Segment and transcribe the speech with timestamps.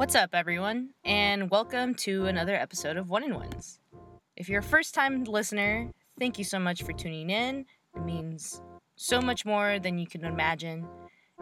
[0.00, 3.80] What's up, everyone, and welcome to another episode of One in Ones.
[4.34, 7.66] If you're a first time listener, thank you so much for tuning in.
[7.94, 8.62] It means
[8.96, 10.86] so much more than you can imagine.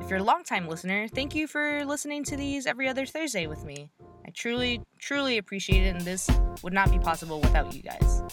[0.00, 3.46] If you're a long time listener, thank you for listening to these every other Thursday
[3.46, 3.92] with me.
[4.26, 6.28] I truly, truly appreciate it, and this
[6.64, 8.24] would not be possible without you guys.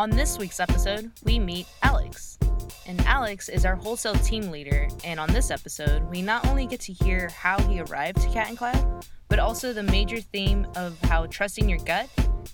[0.00, 2.40] On this week's episode, we meet Alex.
[2.86, 6.80] And Alex is our wholesale team leader, and on this episode, we not only get
[6.80, 11.00] to hear how he arrived to Cat and Cloud, but also the major theme of
[11.04, 12.10] how trusting your gut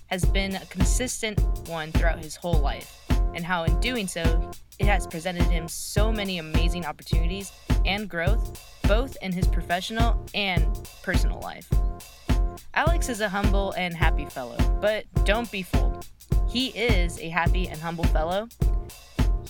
[0.07, 3.01] has been a consistent one throughout his whole life,
[3.35, 4.49] and how in doing so,
[4.79, 7.51] it has presented him so many amazing opportunities
[7.85, 11.69] and growth, both in his professional and personal life.
[12.73, 16.07] Alex is a humble and happy fellow, but don't be fooled.
[16.47, 18.47] He is a happy and humble fellow.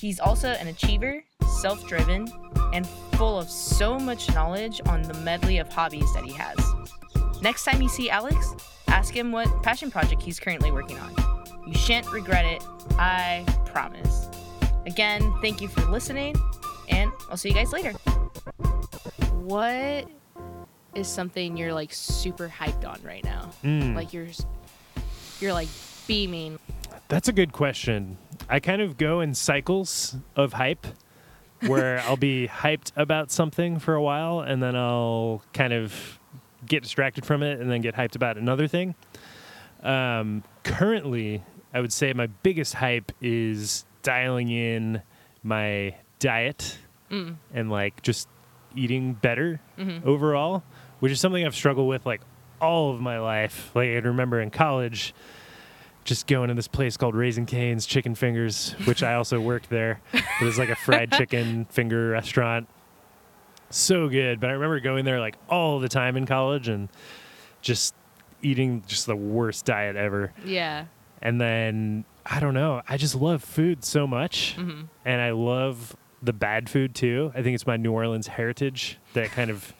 [0.01, 2.27] He's also an achiever, self driven,
[2.73, 6.57] and full of so much knowledge on the medley of hobbies that he has.
[7.43, 8.55] Next time you see Alex,
[8.87, 11.13] ask him what passion project he's currently working on.
[11.67, 12.63] You shan't regret it,
[12.97, 14.27] I promise.
[14.87, 16.35] Again, thank you for listening,
[16.89, 17.91] and I'll see you guys later.
[19.43, 20.07] What
[20.95, 23.51] is something you're like super hyped on right now?
[23.63, 24.29] Mm, Like you're
[25.39, 25.69] you're like
[26.07, 26.57] beaming.
[27.07, 28.17] that's a good question.
[28.51, 30.85] I kind of go in cycles of hype
[31.67, 36.19] where I'll be hyped about something for a while and then I'll kind of
[36.65, 38.93] get distracted from it and then get hyped about another thing.
[39.83, 41.43] Um, currently,
[41.73, 45.01] I would say my biggest hype is dialing in
[45.43, 46.77] my diet
[47.09, 47.35] Mm.
[47.53, 48.27] and like just
[48.73, 50.05] eating better Mhm.
[50.05, 50.63] overall,
[51.01, 52.21] which is something I've struggled with like
[52.61, 53.71] all of my life.
[53.75, 55.13] Like I remember in college,
[56.03, 60.01] just going to this place called Raising Cane's Chicken Fingers, which I also worked there.
[60.13, 62.67] It was like a fried chicken finger restaurant.
[63.69, 66.89] So good, but I remember going there like all the time in college and
[67.61, 67.95] just
[68.41, 70.33] eating just the worst diet ever.
[70.43, 70.85] Yeah.
[71.21, 75.95] And then I don't know, I just love food so much hmm and I love
[76.21, 77.31] the bad food too.
[77.35, 79.73] I think it's my New Orleans heritage that kind of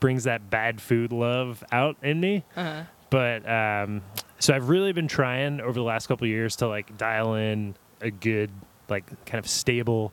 [0.00, 2.44] brings that bad food love out in me.
[2.56, 2.84] Uh-huh.
[3.10, 4.02] But um,
[4.38, 7.74] so I've really been trying over the last couple of years to like dial in
[8.00, 8.50] a good,
[8.88, 10.12] like kind of stable,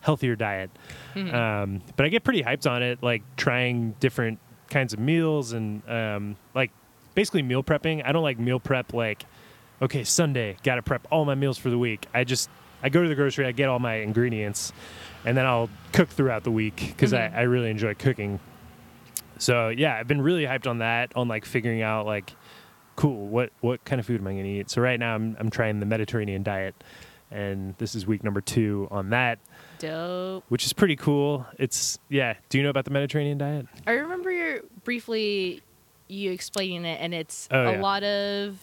[0.00, 0.70] healthier diet.
[1.14, 1.34] Mhm.
[1.34, 4.38] Um, but I get pretty hyped on it, like trying different
[4.70, 6.70] kinds of meals and um, like
[7.14, 8.02] basically meal prepping.
[8.04, 9.24] I don't like meal prep like,
[9.82, 12.06] okay, Sunday, got to prep all my meals for the week.
[12.14, 12.48] I just
[12.82, 14.72] I go to the grocery, I get all my ingredients,
[15.24, 17.34] and then I'll cook throughout the week because Mhm.
[17.34, 18.38] I, I really enjoy cooking.
[19.38, 22.34] So yeah, I've been really hyped on that, on like figuring out like,
[22.96, 24.70] cool, what what kind of food am I going to eat?
[24.70, 26.74] So right now I'm I'm trying the Mediterranean diet,
[27.30, 29.38] and this is week number two on that
[29.78, 30.44] Dope.
[30.48, 31.46] which is pretty cool.
[31.58, 32.34] It's yeah.
[32.48, 33.66] Do you know about the Mediterranean diet?
[33.86, 35.62] I remember briefly
[36.08, 37.80] you explaining it, and it's Oh, a yeah.
[37.82, 38.58] lot of,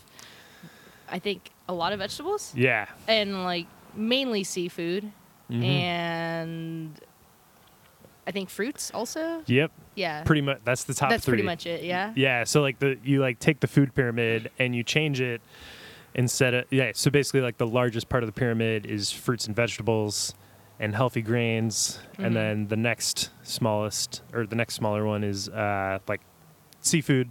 [1.10, 2.88] I think, a lot of vegetables Yeah.
[3.08, 5.12] and like mainly seafood
[5.52, 5.64] Mhm.
[5.64, 7.00] and
[8.26, 9.44] I think fruits also.
[9.48, 9.72] Yep.
[9.96, 10.60] Yeah, Pretty much.
[10.64, 11.34] That's the top that's three.
[11.34, 11.84] pretty much it.
[11.84, 12.14] Yeah.
[12.16, 12.44] Yeah.
[12.46, 15.42] So like the you like take the food pyramid and you change it
[16.16, 16.92] instead of yeah.
[16.96, 20.34] So basically like the largest part of the pyramid is fruits and vegetables
[20.80, 22.26] and healthy grains, Mhm.
[22.26, 26.22] and then the next smallest or the next smaller one is uh, like
[26.82, 27.30] seafood,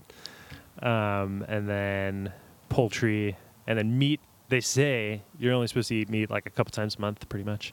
[0.82, 2.32] um, and then
[2.68, 3.36] poultry,
[3.66, 4.20] and then meat.
[4.48, 7.44] They say you're only supposed to eat meat like a couple times a month, pretty
[7.44, 7.72] much.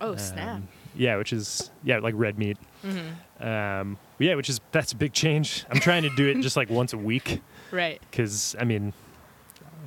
[0.00, 0.62] Oh snap.
[0.94, 2.56] Yeah, which is yeah, like red meat.
[2.82, 5.64] hmm Um, yeah, which is that's a big change.
[5.70, 8.00] I'm trying to do it just like once a week Right.
[8.10, 8.92] because I mean,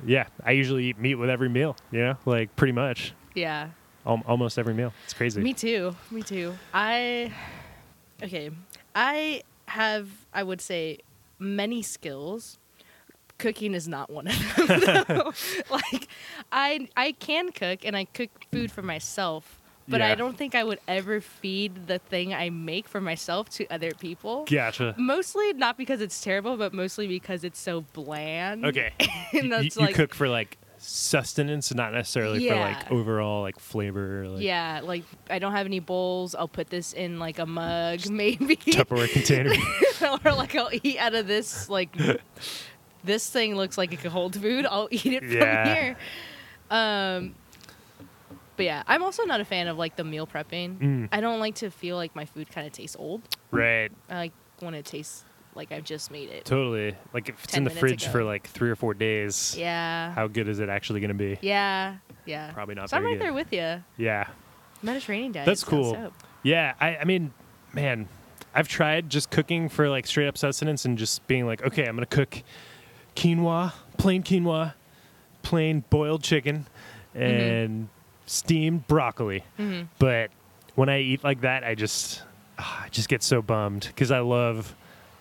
[0.04, 1.76] yeah, I usually eat meat with every meal.
[1.92, 3.68] You know, like pretty much Yeah.
[4.04, 4.92] al- almost every meal.
[5.04, 5.40] It's crazy.
[5.40, 5.94] Me too.
[6.10, 6.54] Me too.
[6.74, 7.32] I
[8.22, 8.50] okay.
[8.94, 10.98] I have I would say
[11.38, 12.58] many skills.
[13.38, 15.06] Cooking is not one of them.
[15.70, 16.08] like
[16.50, 20.64] I I can cook and I cook food for myself, but I don't think I
[20.64, 24.44] would ever feed the thing I make for myself to other people.
[24.44, 24.94] Gotcha.
[24.98, 28.64] Mostly not because it's terrible, but mostly because it's so bland.
[28.64, 28.92] Okay,
[29.32, 33.58] and you, that's you like cook for like sustenance, not necessarily for like overall like
[33.58, 34.28] flavor.
[34.28, 36.34] Like, yeah, like I don't have any bowls.
[36.34, 38.56] I'll put this in like a mug, maybe.
[38.56, 39.52] Tupperware container.
[40.24, 41.96] or like I'll eat out of this like
[43.04, 44.66] this thing looks like it could hold food.
[44.66, 45.96] I'll eat it from here.
[46.70, 47.34] Um
[48.56, 50.78] but yeah, I'm also not a fan of like the meal prepping.
[50.78, 53.22] Mm, I don't like to feel like my food kind of tastes old.
[53.50, 53.90] right.
[54.10, 55.24] I like when it tastes
[55.54, 56.44] like I've just made it.
[56.44, 56.94] Totally.
[57.14, 58.12] Like if it's in the fridge ago.
[58.12, 60.12] for like three or four days, Yeah.
[60.12, 61.38] how good is it actually going to be?
[61.40, 61.96] yeah.
[62.26, 62.50] Yeah.
[62.52, 63.22] Probably not So I'm right good.
[63.22, 63.82] there with you.
[63.96, 64.26] Yeah.
[64.82, 65.46] Mediterranean diet.
[65.46, 66.12] That's cool.
[66.42, 67.32] Yeah, I, I mean,
[67.72, 68.08] man,
[68.54, 71.94] I've tried just cooking for like straight up sustenance and just being like, okay, I'm
[71.96, 72.42] gonna cook
[73.14, 74.74] quinoa, plain quinoa,
[75.42, 76.66] plain boiled chicken,
[77.14, 77.88] and
[78.26, 79.44] steamed broccoli.
[79.58, 79.88] Mhm.
[79.98, 80.30] But
[80.74, 82.22] when I eat like that, I just
[82.58, 84.74] ah, I just get so bummed because I love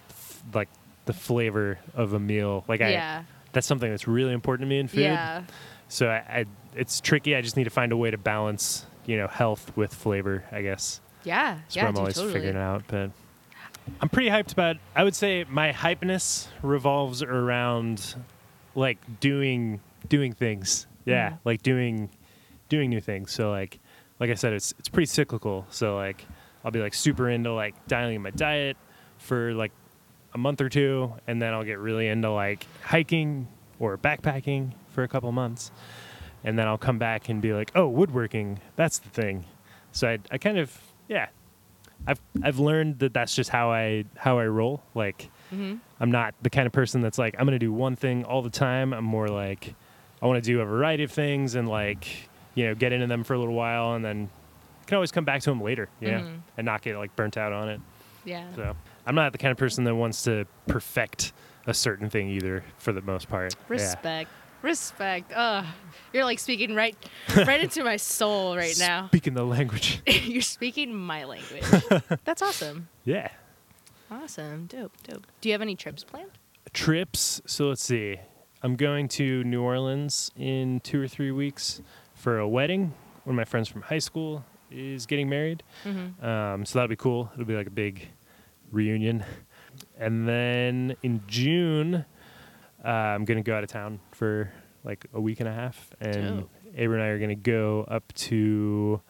[0.10, 0.69] f- like
[1.06, 2.63] the flavor of a meal.
[2.68, 3.24] Like I, yeah.
[3.52, 5.02] that's something that's really important to me in food.
[5.02, 5.44] Yeah.
[5.88, 7.36] So I, I, it's tricky.
[7.36, 10.44] I just need to find a way to balance, you know, health with flavor.
[10.51, 11.56] I guess Yeah.
[11.62, 11.84] that's yeah.
[11.84, 12.34] what I'm always totally.
[12.34, 12.84] figuring out.
[12.88, 13.12] But
[14.01, 14.78] I'm pretty hyped about.
[14.96, 18.16] I would say my hypeness revolves around
[18.74, 19.80] like doing
[20.10, 20.88] doing things.
[21.06, 21.38] Yeah, Mhm.
[21.46, 22.10] like doing
[22.69, 23.31] doing new things.
[23.31, 23.79] So like
[24.19, 25.65] like I said, it's it's pretty cyclical.
[25.69, 26.25] So like
[26.63, 28.77] I'll be like super into like dialing in my diet
[29.17, 29.71] for like
[30.33, 33.47] a month or two, and then I'll get really into like hiking
[33.79, 35.71] or backpacking for a couple months,
[36.44, 39.45] and then I'll come back and be like, oh, woodworking, that's the thing.
[39.91, 40.77] So I I kind of
[41.07, 41.27] yeah.
[42.07, 44.83] I've I've learned that that's just how I how I roll.
[44.94, 45.79] Like Mhm.
[46.00, 48.41] I'm not the kind of person that's like I'm going to do one thing all
[48.41, 48.94] the time.
[48.94, 49.73] I'm more like
[50.21, 53.24] I want to do a variety of things and like you know get into them
[53.24, 54.30] for a little while and then
[54.88, 56.40] can always come back to them later, yeah, Mhm.
[56.57, 57.80] and not get like burnt out on it.
[58.24, 58.46] Yeah.
[58.56, 58.75] So
[59.06, 61.34] I'm not the kind of person that wants to perfect
[61.68, 63.54] a certain thing either for the most part.
[63.56, 63.60] Yeah.
[63.68, 64.30] Respect.
[64.62, 65.31] Respect.
[65.36, 65.66] Ugh.
[66.13, 66.96] You're like speaking right
[67.36, 69.08] right into my soul right now.
[69.08, 70.01] Speaking the language.
[70.08, 71.63] You're speaking my language.
[72.24, 72.88] That's awesome.
[73.04, 73.30] yeah.
[74.12, 74.68] Awesome.
[74.68, 74.92] Dope.
[75.04, 75.25] Dope.
[75.42, 76.31] Do you have any trips planned?
[76.74, 77.42] Trips.
[77.46, 78.18] So let's see.
[78.62, 81.81] I'm going to New Orleans in two or three weeks
[82.15, 82.94] for a wedding.
[83.23, 85.63] One of my friends from high school is getting married.
[85.83, 86.25] Mm-hmm.
[86.25, 87.29] Um, so that'll be cool.
[87.33, 88.07] It'll be like a big
[88.71, 89.23] reunion.
[89.97, 92.06] And then in June,
[92.83, 94.51] uh, I'm going to go out of town for
[94.83, 95.91] like a week and a half.
[96.00, 96.50] And Dope.
[96.77, 99.01] Abra and I are going to go up to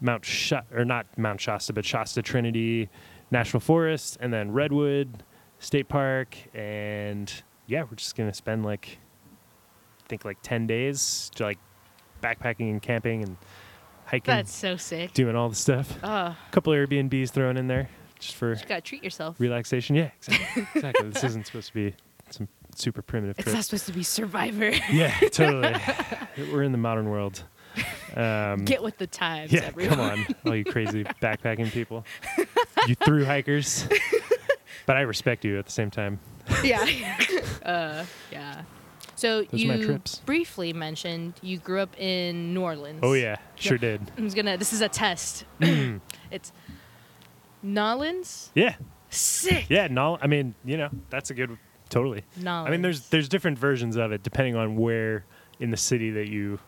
[0.00, 2.88] Mount Shasta, or not Mount Shasta, but Shasta Trinity
[3.30, 5.22] National Forest, and then Redwood
[5.58, 6.36] State Park.
[6.54, 7.32] And
[7.66, 8.98] yeah, we're just going to spend like,
[10.04, 11.58] I think like 10 days, to like
[12.22, 13.36] backpacking and camping and
[14.06, 15.12] hiking, That's so sick.
[15.12, 19.02] doing all the stuff a couple Airbnbs thrown in there just for you gotta treat
[19.04, 19.36] yourself.
[19.38, 19.96] relaxation.
[19.96, 20.66] Yeah, exactly.
[20.74, 21.10] exactly.
[21.10, 21.94] This isn't supposed to be
[22.30, 23.54] some super primitive It's trip.
[23.54, 24.70] not supposed to be Survivor.
[24.90, 25.74] yeah, totally.
[26.52, 27.42] We're in the modern world.
[28.16, 29.96] Um, Get with the times, yeah, everyone.
[29.96, 32.06] come on, all you crazy backpacking people,
[32.86, 33.86] you through hikers.
[34.86, 36.18] But I respect you at the same time.
[36.64, 37.18] yeah.
[37.64, 38.62] uh, yeah.
[39.16, 40.22] So Those are my you trips.
[40.26, 43.00] briefly mentioned you grew up in New Orleans.
[43.02, 44.00] Oh yeah, sure did.
[44.18, 44.56] I was gonna.
[44.56, 45.44] This is a test.
[46.30, 46.52] It's
[47.62, 48.50] Nolans.
[48.54, 48.76] Yeah,
[49.10, 49.66] Sick.
[49.68, 49.88] yeah.
[49.88, 51.56] No, I mean, you know, that's a good.
[51.88, 52.24] Totally.
[52.36, 52.68] Nolans.
[52.68, 55.24] I mean, there's there's different versions of it depending on where
[55.60, 56.58] in the city that you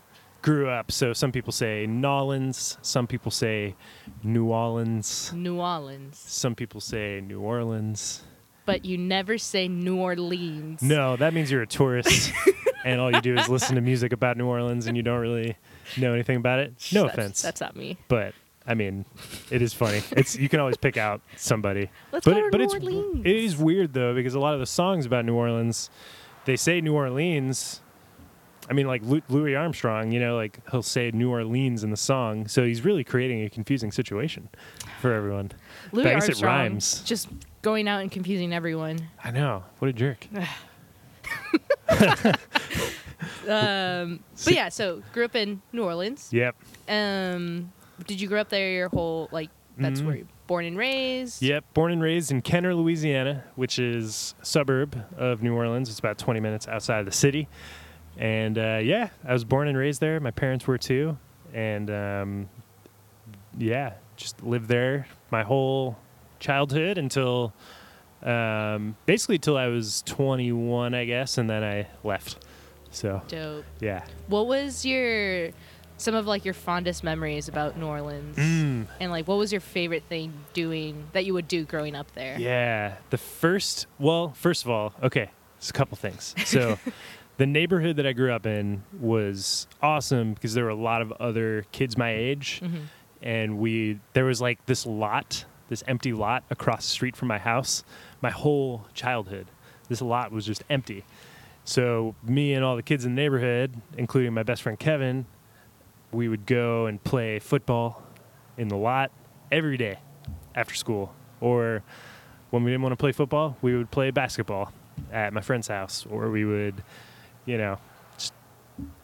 [0.43, 0.93] grew up.
[0.93, 3.75] So some people say Nolans, some people say
[4.23, 8.23] New Orleans, New Orleans, some people say New Orleans.
[8.69, 10.83] But you never say New Orleans.
[10.83, 12.31] No, that means you're a tourist
[12.85, 15.57] and all you do is listen to music about New Orleans and you don't really
[15.97, 16.75] know anything about it.
[16.93, 17.97] No That's- offense, That's not me.
[18.09, 18.35] but
[18.67, 19.07] I mean,
[19.51, 20.03] it is funny.
[20.13, 21.89] It's you can always pick out somebody.
[22.13, 23.23] Let's but go it, to but New it's Orleans.
[23.27, 25.89] it is weird though because a lot of the songs about New Orleans,
[26.45, 27.81] they say New Orleans.
[28.69, 29.01] I mean, like
[29.31, 33.03] Louis Armstrong, you know, like he'll say New Orleans in the song, so he's really
[33.03, 34.51] creating a confusing situation
[35.01, 35.53] for everyone.
[35.93, 37.03] Louis but I guess it rhymes.
[37.05, 37.29] just
[37.63, 38.99] going out and confusing everyone.
[39.23, 40.27] I know, what a jerk.
[43.49, 46.29] Um, but yeah, so grew up in New Orleans.
[46.33, 46.55] Yep,
[46.89, 47.73] Um,
[48.07, 49.49] did you grow up there your whole like?
[49.79, 50.07] That's Mhm.
[50.07, 51.41] where you're born and raised.
[51.43, 51.65] yep.
[51.73, 55.89] Born and raised in Kenner, Louisiana, which is a suburb of New Orleans.
[55.89, 57.49] It's about 20 minutes outside of the city.
[58.19, 60.21] And uh, yeah, I was born and raised there.
[60.21, 61.17] My parents were too,
[61.55, 62.49] and um,
[63.57, 65.97] yeah, just lived there my whole
[66.41, 67.55] childhood until
[68.23, 72.45] um, basically till I was 21, I guess, and then I left.
[72.91, 73.65] So Dope.
[73.81, 75.51] yeah, What was your
[75.99, 78.37] some of like your fondest memories about New Orleans?
[78.37, 82.13] Mm, And like, what was your favorite thing doing that you would do growing up
[82.15, 82.39] there?
[82.39, 82.97] yeah.
[83.11, 86.35] The first, well, first of all, okay, it's a couple things.
[86.45, 86.79] So.
[87.39, 91.13] The neighborhood that I grew up in was awesome because there were a lot of
[91.21, 92.79] other kids my age, hmm
[93.23, 97.39] and we there was like this lot, this empty lot across the street from my
[97.39, 97.85] house.
[98.21, 99.47] My whole childhood,
[99.89, 101.05] this lot was just empty.
[101.65, 105.27] So me and all the kids in the neighborhood, including my best friend Kevin,
[106.13, 108.03] we would go and play football
[108.57, 109.11] in the lot
[109.53, 109.99] every day
[110.55, 111.15] after school.
[111.41, 111.83] Or
[112.51, 114.73] when we didn't want to play football, we would play basketball
[115.13, 116.83] at my friend's house, or we would,
[117.45, 117.79] you know,
[118.17, 118.33] just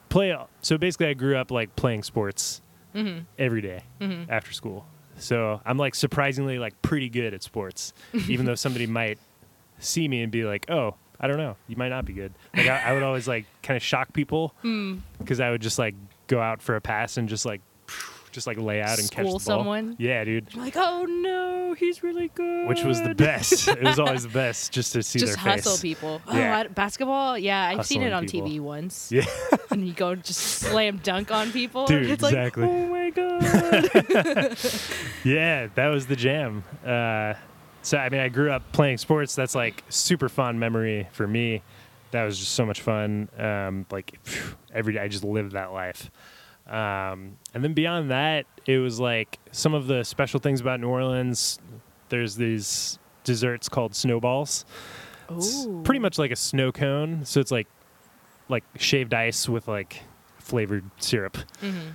[0.09, 0.37] play.
[0.62, 2.62] So basically, I grew up like playing sports
[2.95, 4.87] hmm every day hmm after school.
[5.19, 7.93] So I'm like surprisingly like pretty good at sports,
[8.29, 9.19] even though somebody might
[9.79, 12.67] see me and be like, "Oh, I don't know, you might not be good." Like
[12.69, 14.55] I, I would always like kind of shock people
[15.19, 15.95] because I would just like
[16.27, 17.61] go out for a pass and just like
[18.35, 19.38] just like lay out and catch the ball.
[19.38, 19.97] someone?
[19.99, 20.49] Yeah, dude.
[20.53, 22.69] You're like, oh no, he's really good.
[22.69, 23.69] Which was the best.
[23.69, 25.81] it was always the best just to see Just their hustle face.
[25.81, 26.21] people.
[26.26, 26.59] Oh, Yeah.
[26.59, 27.38] I- basketball.
[27.38, 28.49] Yeah, I've seen it on people.
[28.49, 29.11] TV once.
[29.12, 29.25] Yeah.
[29.71, 31.87] and you go just slam dunk on people.
[31.87, 32.64] Dude, it's exactly.
[32.64, 34.57] like, oh my god.
[35.25, 36.64] Yeah, that was the jam.
[36.85, 37.35] Uh,
[37.83, 39.35] so I mean, I grew up playing sports.
[39.35, 41.62] That's like super fun memory for me.
[42.11, 43.29] That was just so much fun.
[43.38, 46.11] Um, like phew, every day, I just lived that life.
[46.66, 50.88] Um, and then beyond that, it was like some of the special things about New
[50.88, 51.59] Orleans.
[52.09, 54.64] There's these desserts called snowballs.
[55.30, 57.25] It's pretty much like a snow cone.
[57.25, 57.66] So it's like
[58.49, 60.02] like shaved ice with like
[60.38, 61.94] flavored syrup Mhm.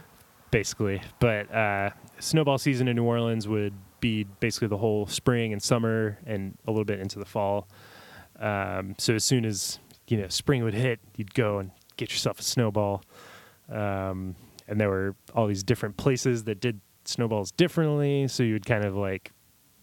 [0.50, 1.02] basically.
[1.20, 6.18] But uh, snowball season in New Orleans would be basically the whole spring and summer
[6.26, 7.68] and a little bit into the fall.
[8.40, 12.40] Um, so as soon as you know spring would hit, you'd go and get yourself
[12.40, 13.04] a snowball.
[13.70, 14.36] Um,
[14.70, 18.28] and there were all these different places that did snowballs differently.
[18.30, 19.32] So you would kind of like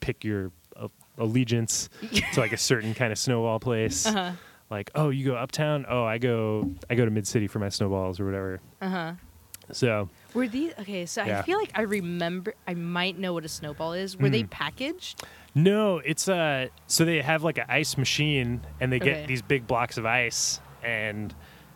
[0.00, 0.88] pick your uh,
[1.18, 1.88] allegiance
[2.32, 4.06] to like a certain kind of snowball place.
[4.06, 4.32] Uh-huh.
[4.70, 5.86] Like, oh, you go uptown.
[5.88, 8.60] Oh, I go, I go to Mid City for my snowballs or whatever.
[8.80, 9.12] Uh-huh.
[9.72, 11.06] So Were these okay?
[11.06, 12.54] So I feel like I remember.
[12.68, 14.16] I might know what a snowball is.
[14.16, 14.50] Were they Mhm.
[14.50, 15.24] packaged?
[15.56, 19.66] No, it's uh so they have like an ice machine and they get these big
[19.66, 21.34] blocks of ice and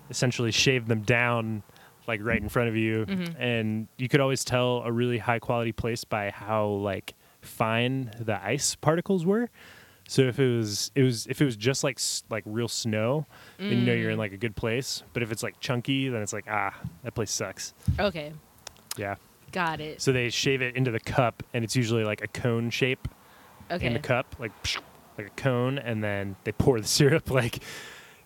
[0.09, 1.65] essentially shave them down
[2.11, 3.35] like right in front of you Mhm.
[3.39, 8.39] and you could always tell a really high quality place by how like fine the
[8.45, 9.49] ice particles were.
[10.09, 11.99] So if it was it was if it was just like
[12.31, 13.27] like real snow,
[13.59, 14.25] then you know you're in Mm.
[14.27, 15.03] like a good place.
[15.13, 16.75] But if it's like chunky, then it's like ah,
[17.05, 17.75] that place sucks.
[17.99, 18.33] Okay,
[18.97, 19.15] Yeah.
[19.53, 20.03] got it.
[20.03, 23.07] So they shave it into the cup and it's usually like a cone shape
[23.71, 24.53] Okay, in the cup, like
[25.17, 27.31] like a cone, and then they pour the syrup.
[27.31, 27.63] Like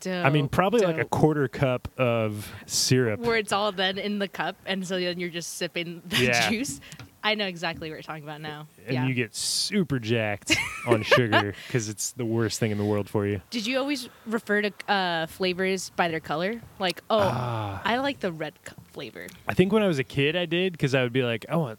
[0.06, 3.20] I mean, Dope, probably like a quarter cup of syrup.
[3.20, 6.50] where it's all then in the cup, and so then you're just sipping the Yeah.
[6.50, 6.80] juice.
[7.26, 8.66] I know exactly what you're talking about now.
[8.84, 9.06] and yeah.
[9.06, 10.54] you get super jacked
[10.86, 13.40] on sugar because it's the worst thing in the world for you.
[13.48, 16.60] Did you always refer to uh, flavors by their color?
[16.78, 17.80] Like, oh, Ah.
[17.82, 18.52] I like the red
[18.92, 19.26] flavor.
[19.48, 21.56] I think when I was a kid, I did because I would be like, I
[21.56, 21.78] want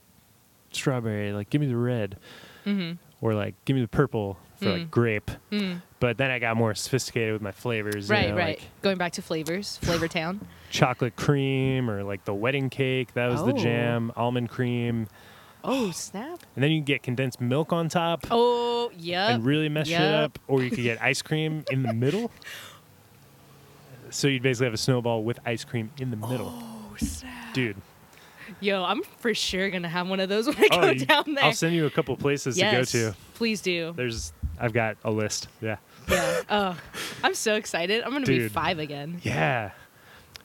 [0.72, 2.18] strawberry, like give me the red,
[2.66, 2.94] Mm-hmm.
[3.24, 4.92] or like give me the purple for like Mm.
[4.92, 5.32] grape.
[5.52, 5.82] Mm.
[6.00, 8.10] But then I got more sophisticated with my flavors.
[8.10, 8.60] you Right, know, right.
[8.60, 10.48] Like Going back to flavors, Flavor Town.
[10.70, 13.14] chocolate cream or like the wedding cake.
[13.14, 13.58] That was the Oh.
[13.58, 14.12] jam.
[14.16, 15.08] Almond cream.
[15.68, 16.40] Oh snap!
[16.56, 18.28] And then you can get condensed milk on top.
[18.30, 19.32] Oh yep.
[19.32, 20.24] and really mess shit Yep.
[20.24, 22.32] up, or you could get ice cream in the middle.
[24.12, 27.54] So you'd basically have a snowball with ice cream in the middle, Oh snap!
[27.54, 27.76] dude.
[28.62, 31.34] Yo, I'm for sure gonna have one of those when I go Oh, you- down
[31.34, 31.44] there.
[31.44, 33.18] I'll send you a couple places yes, to go to.
[33.34, 33.94] please do.
[33.96, 35.48] There's, I've got a list.
[35.62, 35.78] Yeah,
[36.10, 36.42] Yeah.
[36.50, 36.78] Oh,
[37.24, 38.04] I'm so excited.
[38.04, 39.20] I'm gonna be five again.
[39.24, 39.72] yeah.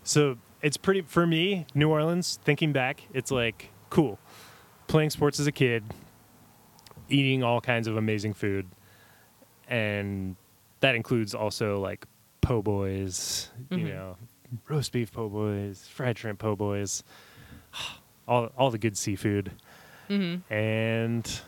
[0.02, 1.66] So it's pretty for me.
[1.74, 2.38] New Orleans.
[2.42, 4.18] Thinking back, it's like cool.
[4.88, 5.84] Playing sports as a kid,
[7.08, 8.66] eating all kinds of amazing food,
[9.68, 10.36] and
[10.80, 12.06] that includes also like
[12.40, 13.50] po' boys.
[13.70, 13.88] You Mhm.
[13.88, 14.16] know,
[14.68, 17.04] roast beef po' boys, fried shrimp po' boys,
[18.28, 19.52] all all the good seafood,
[20.08, 20.52] Mm-hmm.
[20.52, 21.40] and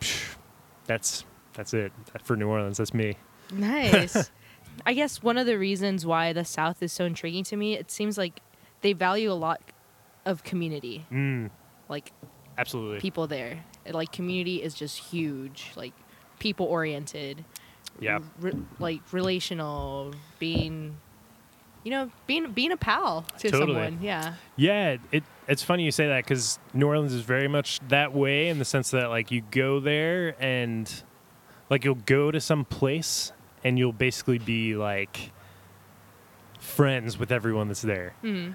[0.00, 0.36] phew,
[0.84, 1.24] that's
[1.56, 2.78] that's it for New Orleans.
[2.78, 3.16] That's me.
[3.52, 4.30] Nice.
[4.86, 7.90] I guess one of the reasons why the South is so intriguing to me, it
[7.90, 8.40] seems like
[8.82, 9.60] they value a lot
[10.26, 11.50] of community, Mm,
[11.88, 12.12] like
[12.58, 13.00] absolutely.
[13.00, 13.64] people there.
[13.90, 15.92] Like community is just huge, like
[16.38, 17.44] people oriented.
[18.00, 18.18] Yeah.
[18.40, 20.98] re- like relational, being,
[21.84, 23.72] you know, being being a pal to Totally.
[23.72, 23.98] someone.
[24.02, 24.34] Yeah.
[24.56, 28.48] Yeah, it it's funny you say that because New Orleans is very much that way
[28.48, 30.92] in the sense that like you go there and
[31.70, 33.32] like you'll go to some place
[33.64, 35.32] and you'll basically be like
[36.58, 38.14] friends with everyone that's there.
[38.22, 38.54] Mm.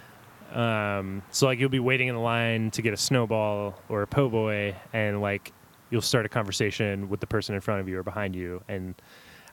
[0.54, 4.08] Um, so like you'll be waiting in the line to get a snowball or a
[4.08, 5.52] po' boy, and like
[5.90, 8.96] you'll start a conversation with the person in front of you or behind you, and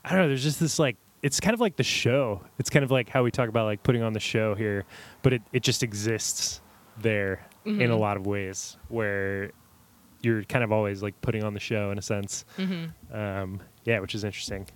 [0.03, 0.27] I don't know.
[0.27, 2.41] There's just this like it's kind of like the show.
[2.59, 4.83] It's kind of like how we talk about like putting on the show here,
[5.21, 6.61] but it it just exists
[6.97, 7.99] there in a Mhm.
[7.99, 9.51] lot of ways where
[10.21, 12.45] you're kind of always like putting on the show in a sense.
[12.57, 13.15] Mm-hmm.
[13.17, 14.67] Um, yeah, which is interesting.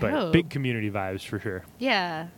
[0.00, 1.64] But big community vibes for sure.
[1.78, 2.28] Yeah.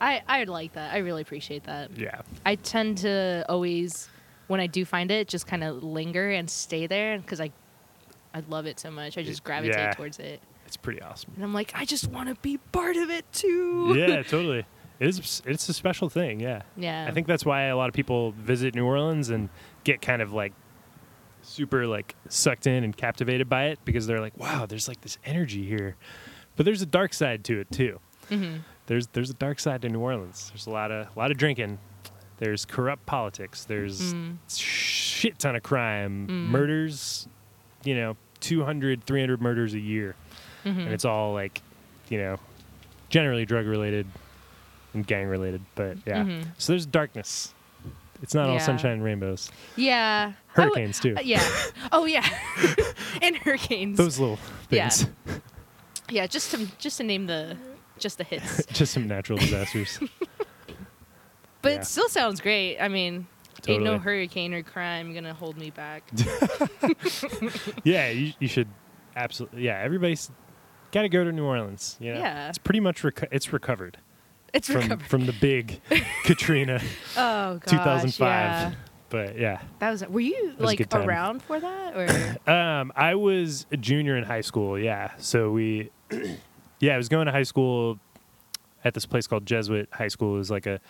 [0.00, 0.92] I I like that.
[0.94, 1.96] I really appreciate that.
[1.96, 2.22] Yeah.
[2.46, 4.08] I tend to always,
[4.48, 7.50] when I do find it, just kind of linger and stay there because I,
[8.32, 9.18] I love it so much.
[9.18, 9.92] I just gravitate Yeah.
[9.92, 11.32] towards it, It's pretty awesome.
[11.36, 13.94] and I'm like, I just want to be part of it too.
[13.96, 14.64] yeah, totally.
[15.00, 15.42] It is.
[15.44, 16.40] It's a special thing.
[16.40, 16.62] Yeah.
[16.76, 17.04] Yeah.
[17.06, 19.48] I think that's why a lot of people visit New Orleans and
[19.84, 20.52] get kind of like
[21.44, 25.18] super like sucked in and captivated by it because they're like, wow, there's like this
[25.24, 25.96] energy here.
[26.56, 28.00] But there's a dark side to it too.
[28.30, 28.58] Mm-hmm.
[28.86, 30.50] There's there's a dark side to New Orleans.
[30.50, 31.78] There's a lot of a lot of drinking.
[32.38, 33.64] There's corrupt politics.
[33.64, 34.36] There's Mm.
[34.48, 36.48] shit ton of crime, Mm.
[36.48, 37.28] murders.
[37.84, 40.16] You know, 200, 300 murders a year,
[40.64, 40.80] Mm-hmm.
[40.80, 41.60] and it's all like,
[42.08, 42.38] you know,
[43.08, 44.06] generally drug related
[44.94, 45.60] and gang related.
[45.74, 46.46] But yeah, Mhm.
[46.58, 47.54] so there's darkness.
[48.24, 48.58] It's not all Yeah.
[48.60, 49.52] sunshine and rainbows.
[49.76, 50.32] Yeah.
[50.56, 51.14] I would- Hurricanes too.
[51.16, 51.42] uh, yeah.
[51.92, 52.26] Oh yeah.
[53.22, 53.98] and hurricanes.
[53.98, 54.38] Those little
[54.70, 54.88] Yeah.
[54.88, 55.10] things.
[56.10, 57.56] yeah, just to just to name the
[57.98, 58.64] just the hits.
[58.72, 60.00] Just some natural disasters.
[61.62, 61.78] But Yeah.
[61.80, 62.78] it still sounds great.
[62.78, 63.26] I mean,
[63.68, 66.02] ain't no hurricane or crime gonna hold me back.
[67.84, 68.68] yeah, you, you should
[69.16, 69.62] absolutely.
[69.62, 70.30] Yeah, everybody's
[70.92, 71.96] got to go to New Orleans.
[72.00, 72.20] You know?
[72.20, 72.48] Yeah.
[72.48, 73.98] it's pretty much reco- it's recovered
[74.54, 75.06] It's from recovered.
[75.06, 75.80] from the big
[76.24, 76.80] Katrina
[77.16, 77.70] oh gosh.
[77.70, 78.20] 2005.
[78.20, 78.72] Yeah.
[79.10, 80.04] But yeah, That was.
[80.08, 82.50] Were you was like around for that or?
[82.50, 84.76] um, I was a junior in high school.
[84.76, 85.90] Yeah, so we,
[86.80, 88.00] yeah, I was going to high school
[88.84, 90.34] at this place called Jesuit High School.
[90.34, 90.80] It was like a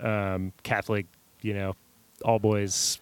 [0.00, 1.06] um, Catholic,
[1.42, 1.76] you know,
[2.24, 3.00] all boys,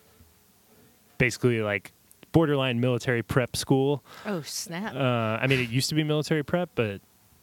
[1.16, 1.92] basically like
[2.32, 4.04] borderline military prep school.
[4.26, 4.94] oh snap!
[4.94, 7.00] Uh, I mean, it used to be military prep, but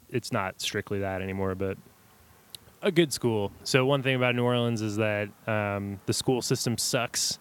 [0.10, 1.56] it's not strictly that anymore.
[1.56, 1.78] But
[2.82, 3.52] a good school.
[3.64, 7.40] So one thing about New Orleans is that um, the school system sucks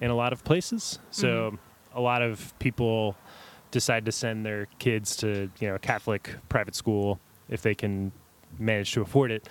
[0.00, 0.98] in a lot of places.
[1.10, 1.58] So
[1.94, 3.16] a lot of people
[3.70, 8.12] decide to send their kids to you know a Catholic private school if they can
[8.58, 9.48] manage to afford it.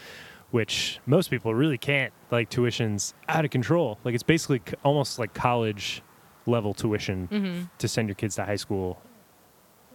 [0.52, 2.14] Which most people really can't.
[2.32, 4.00] Like tuition's out of control.
[4.06, 6.02] Like it's basically c- almost like college
[6.46, 9.02] level tuition hmm to send your kids to high school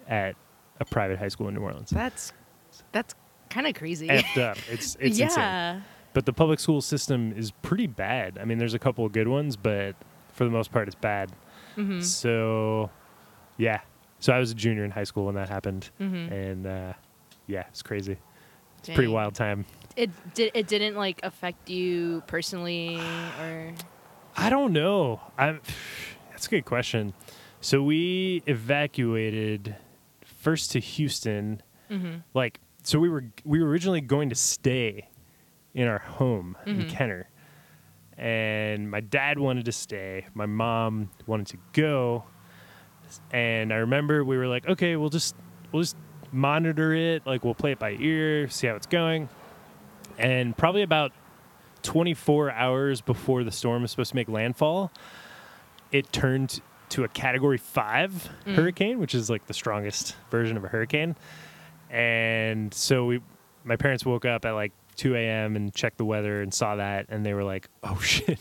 [0.08, 0.34] at
[0.80, 1.90] a private high school in New Orleans.
[1.90, 2.32] That's
[2.92, 3.14] that's
[3.50, 4.08] kind of crazy.
[4.08, 4.58] Effed up.
[4.68, 5.82] It's it's insane.
[6.12, 8.38] But the public school system is pretty bad.
[8.40, 9.94] I mean, there's a couple of good ones, but
[10.32, 11.30] for the most part, it's bad.
[11.76, 12.90] hmm So,
[13.58, 13.80] yeah.
[14.18, 16.92] So I was a junior in high school when that happened, hmm and uh,
[17.46, 18.16] yeah, it's crazy.
[18.78, 19.66] It's a pretty wild time.
[19.96, 20.50] It did.
[20.54, 22.98] It didn't like affect you personally,
[23.40, 23.72] or
[24.36, 25.20] I don't know.
[25.38, 25.60] I'm.
[26.30, 27.12] That's a good question.
[27.60, 29.76] So we evacuated
[30.24, 31.62] first to Houston.
[31.88, 35.08] hmm like so we were we were originally going to stay
[35.74, 36.88] in our home in Mhm.
[36.90, 37.28] Kenner.
[38.18, 40.26] And my dad wanted to stay.
[40.34, 42.24] My mom wanted to go.
[43.32, 45.34] And I remember we were like, okay, we'll just
[45.72, 45.96] we'll just
[46.32, 49.28] monitor it, like we'll play it by ear, see how it's going.
[50.18, 51.12] And probably about
[51.82, 54.92] 24 hours before the storm was supposed to make landfall,
[55.92, 58.54] it turned to a category 5 Mm.
[58.54, 61.16] hurricane, which is like the strongest version of a hurricane
[61.90, 63.20] and so we
[63.64, 67.06] my parents woke up at like 2 a.m and checked the weather and saw that
[67.08, 68.38] and they were like oh shit.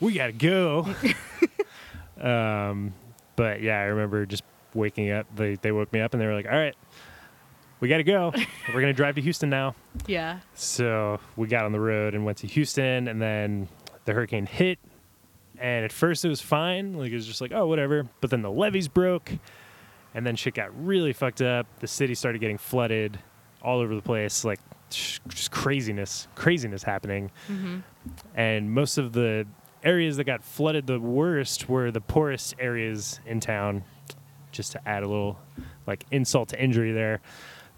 [0.00, 0.86] We gotta go.
[2.20, 2.92] Um
[3.36, 4.42] but yeah i remember just
[4.74, 6.76] waking up they, they woke me up and they were like all right
[7.80, 8.30] we gotta go.
[8.74, 9.74] We're gonna drive to houston now.
[10.06, 10.40] Yeah.
[10.52, 13.68] so we got on the road and went to houston and then
[14.04, 14.78] the hurricane hit
[15.58, 18.06] and at first it was fine like it was just like oh whatever.
[18.20, 19.32] But then the levees broke
[20.14, 21.66] and then shit got really fucked up.
[21.80, 23.18] The city started getting flooded
[23.62, 27.30] all over the place like just craziness craziness happening.
[27.46, 27.80] Hmm
[28.34, 29.46] and most of the
[29.82, 33.82] areas that got flooded the worst were the poorest areas in town
[34.52, 35.38] just to add a little
[35.86, 37.20] like insult to injury there.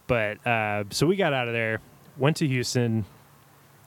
[0.06, 1.80] But uh, so we got out of there
[2.18, 3.04] went to houston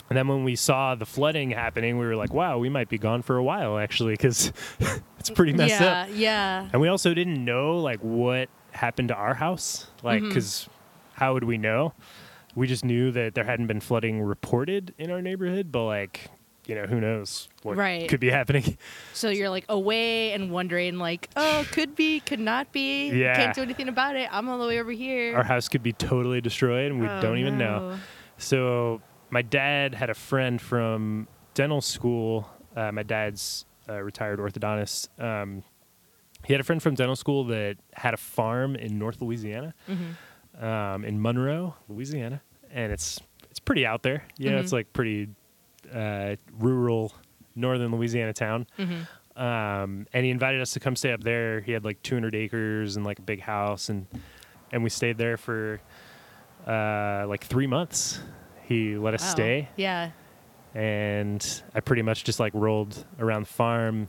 [0.10, 2.98] and then when we saw the flooding happening we were like wow we might be
[2.98, 4.52] gone for a while actually because
[5.20, 6.70] it's pretty messed yeah, up Yeah.
[6.72, 10.30] and we also didn't know like what happened to our house like mm-hmm.
[10.30, 10.68] because
[11.14, 11.94] how would we know
[12.56, 16.30] we just knew that there hadn't been flooding reported in our neighborhood but like
[16.68, 18.10] you know who knows what Right.
[18.10, 18.78] could be happening
[19.14, 23.10] So you're like away and wondering, like, oh, could be, could not be.
[23.12, 23.36] Yeah.
[23.36, 24.28] Can't do anything about it.
[24.32, 25.38] I'm all the way over here.
[25.38, 28.00] our house could be totally destroyed and we Oh, don't even know oh,
[28.40, 29.00] so
[29.38, 35.50] my dad had a friend from dental school uh, my dad's a retired orthodontist um,
[36.48, 40.10] he had a friend from dental school that had a farm in north louisiana Mhm.
[40.70, 43.20] um, in Monroe, Louisiana, and it's
[43.52, 44.20] it's pretty out there.
[44.38, 44.64] You know, Mhm.
[44.64, 45.22] it's like pretty
[45.94, 47.14] uh, rural
[47.56, 48.66] northern Louisiana town.
[48.80, 49.00] Mhm.
[49.48, 51.60] Um, and he invited us to come stay up there.
[51.62, 54.08] He had like 200 acres and like a big house, and
[54.72, 55.80] and we stayed there for
[56.68, 58.22] uh, like three months.
[58.68, 59.30] He let us Wow.
[59.30, 60.12] stay, Yeah.
[60.74, 64.08] and I pretty much just like rolled around the farm.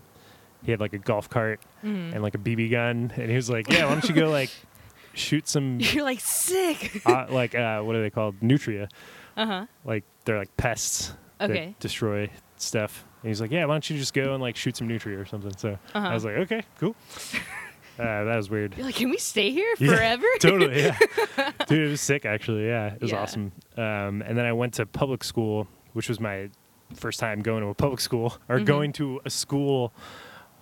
[0.65, 2.13] He had like a golf cart Mhm.
[2.15, 4.51] and like a BB gun, and he was like, "Yeah, why don't you go like
[5.15, 7.03] shoot some You're like sick.
[7.07, 8.43] uh, like uh, what are they called?
[8.43, 8.89] Nutria.
[9.37, 9.67] Uh huh.
[9.85, 11.67] Like they're like pests Okay.
[11.67, 14.77] that destroy stuff And he's like, "Yeah, why don't you just go and like shoot
[14.77, 16.09] some nutria or something?" So Uh-huh.
[16.09, 16.97] I was like, "Okay, cool."
[17.99, 18.75] uh, that was weird.
[18.77, 20.27] You're like, can we stay here Yeah, forever?
[20.41, 20.99] totally, yeah.
[21.67, 22.67] Dude, it was sick actually.
[22.67, 23.21] Yeah, it was Yeah.
[23.23, 23.53] awesome.
[23.77, 26.51] Um, and then I went to public school, which was my
[26.95, 28.65] first time going to a public school or Mhm.
[28.67, 29.93] going to a school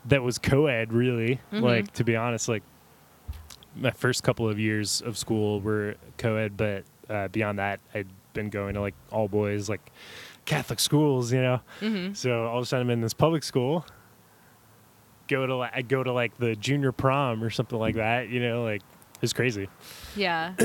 [0.07, 0.93] that was co-ed.
[0.93, 1.61] Really, Mhm.
[1.63, 2.63] like to be honest, like
[3.77, 8.49] my first couple of years of school were co-ed, but uh, beyond that, I'd been
[8.49, 9.81] going to like all boys, like
[10.47, 11.61] Catholic schools, you know.
[11.81, 13.85] hmm So all of a sudden, I'm in this public school.
[15.29, 18.29] Go to like I go to like the junior prom or something like that.
[18.29, 18.83] You know, like
[19.23, 19.69] it's crazy.
[20.17, 20.55] Yeah.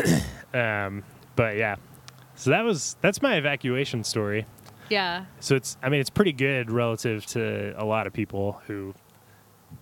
[0.51, 1.03] Um,
[1.35, 1.75] but yeah,
[2.33, 4.47] so that was that's my evacuation story.
[4.89, 5.25] Yeah.
[5.39, 8.95] So it's I mean it's pretty good relative to a lot of people who,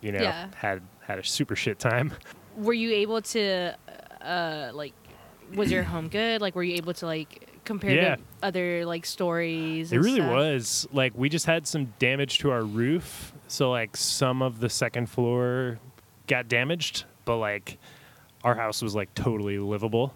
[0.02, 0.50] you know, Yeah.
[0.58, 2.14] had had a super shit time.
[2.58, 3.78] Were you able to,
[4.22, 4.94] uh, like,
[5.56, 6.42] was your home good?
[6.42, 8.16] Like, were you able to like compare Yeah.
[8.16, 9.92] to other like stories?
[9.92, 10.32] It really stuff?
[10.32, 14.70] was like we just had some damage to our roof, so like some of the
[14.70, 15.78] second floor
[16.28, 17.78] got damaged, but like
[18.44, 20.14] our house was like totally livable,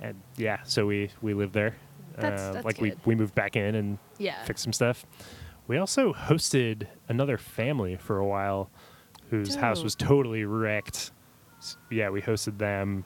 [0.00, 1.76] and yeah, so we we lived there.
[2.16, 2.98] That's- Uh, that's like we good.
[3.06, 4.42] we moved back in and Yeah.
[4.44, 5.06] fixed some stuff.
[5.68, 8.68] We also hosted another family for a while,
[9.30, 11.12] whose house was totally wrecked.
[11.58, 13.04] S- Yeah, we hosted them,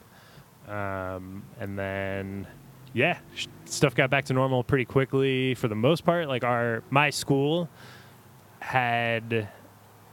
[0.67, 2.47] um, and then
[2.95, 3.19] yeah,
[3.65, 6.27] stuff got back to normal pretty quickly for the most part.
[6.27, 7.69] Like our my school
[8.59, 9.47] had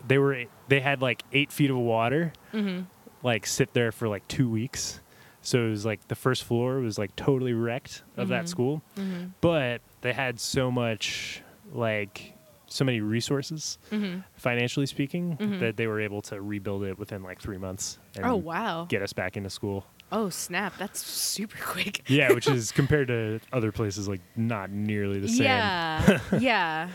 [0.06, 2.82] they were they had like eight feet of water Mm-hmm.
[3.22, 5.00] like sit there for like two weeks.
[5.40, 8.48] So it was like the first floor was like totally wrecked of that Mhm.
[8.48, 9.26] school, Mm-hmm.
[9.40, 11.42] but they had so much
[11.72, 12.34] like
[12.66, 14.20] so many resources Mm-hmm.
[14.36, 15.60] financially speaking Mhm.
[15.60, 18.86] that they were able to rebuild it within like three months and Oh wow.
[18.88, 19.86] get us back into school.
[20.12, 20.74] Oh snap!
[20.78, 22.02] That's super quick.
[22.08, 25.46] Yeah, which is compared to other places like not nearly the same.
[25.46, 26.20] Yeah.
[26.38, 26.88] yeah.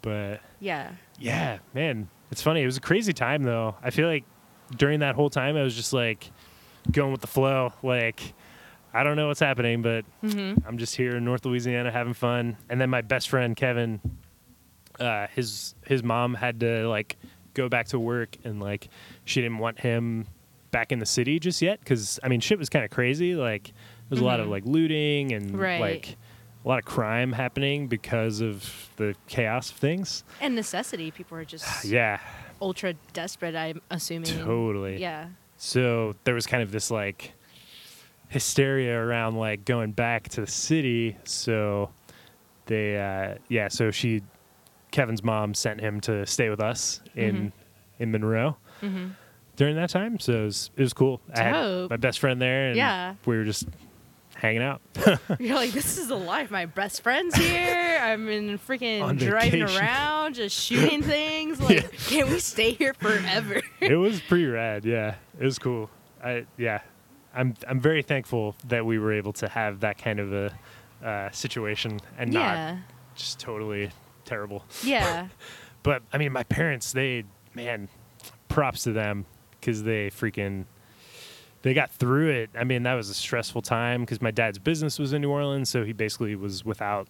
[0.00, 0.92] But Yeah.
[1.18, 2.62] yeah, man, it's funny.
[2.62, 3.76] It was a crazy time though.
[3.82, 4.24] I feel like
[4.76, 6.30] during that whole time I was just like
[6.90, 7.72] going with the flow.
[7.82, 8.32] Like
[8.94, 10.66] I don't know what's happening, but Mm-hmm.
[10.66, 12.56] I'm just here in North Louisiana having fun.
[12.68, 14.00] And then my best friend Kevin,
[15.00, 17.16] uh, his his mom had to like
[17.54, 18.88] go back to work, and like
[19.24, 20.26] she didn't want him
[20.72, 23.34] back in the city just yet because I mean shit was kind of crazy.
[23.36, 23.72] Like
[24.08, 24.50] there's a lot of Mhm.
[24.50, 25.80] like looting and Right.
[25.80, 26.16] like
[26.64, 30.24] a lot of crime happening because of the chaos of things.
[30.40, 31.10] And necessity.
[31.12, 32.18] People are just Yeah,
[32.60, 33.54] ultra desperate.
[33.54, 34.30] I'm assuming.
[34.38, 35.00] totally.
[35.00, 35.28] Yeah.
[35.58, 37.32] So there was kind of this like
[38.28, 41.16] hysteria around like going back to the city.
[41.24, 41.90] So
[42.66, 43.68] they, uh, yeah.
[43.68, 44.22] So she,
[44.90, 47.52] Kevin's mom sent him to stay with us in Mhm.
[47.98, 49.10] in Monroe Mm-hmm.
[49.56, 50.18] During that time.
[50.18, 51.20] So it was, it was cool.
[51.34, 53.14] I had my best friend there, and Yeah.
[53.26, 53.66] we were just
[54.34, 54.80] hanging out.
[55.38, 56.50] You're like, this is the life.
[56.50, 57.98] My best friend's here.
[58.02, 61.60] I'm in freaking driving around, just shooting things.
[61.60, 61.88] Like, Yeah.
[62.08, 63.60] can we stay here forever?
[63.80, 64.84] it was pretty rad.
[64.84, 65.90] Yeah, it was cool.
[66.24, 66.80] I yeah,
[67.34, 70.52] I'm I'm very thankful that we were able to have that kind of a
[71.04, 72.76] uh, situation and not
[73.14, 73.90] just totally
[74.24, 74.64] terrible.
[74.82, 75.28] Yeah.
[75.84, 77.88] But I mean, my parents, they man,
[78.48, 79.26] props to them
[79.62, 80.64] because they freaking
[81.62, 82.50] they got through it.
[82.58, 85.68] I mean, that was a stressful time because my dad's business was in New Orleans,
[85.70, 87.06] so he basically was without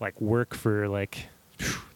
[0.00, 1.26] like work for like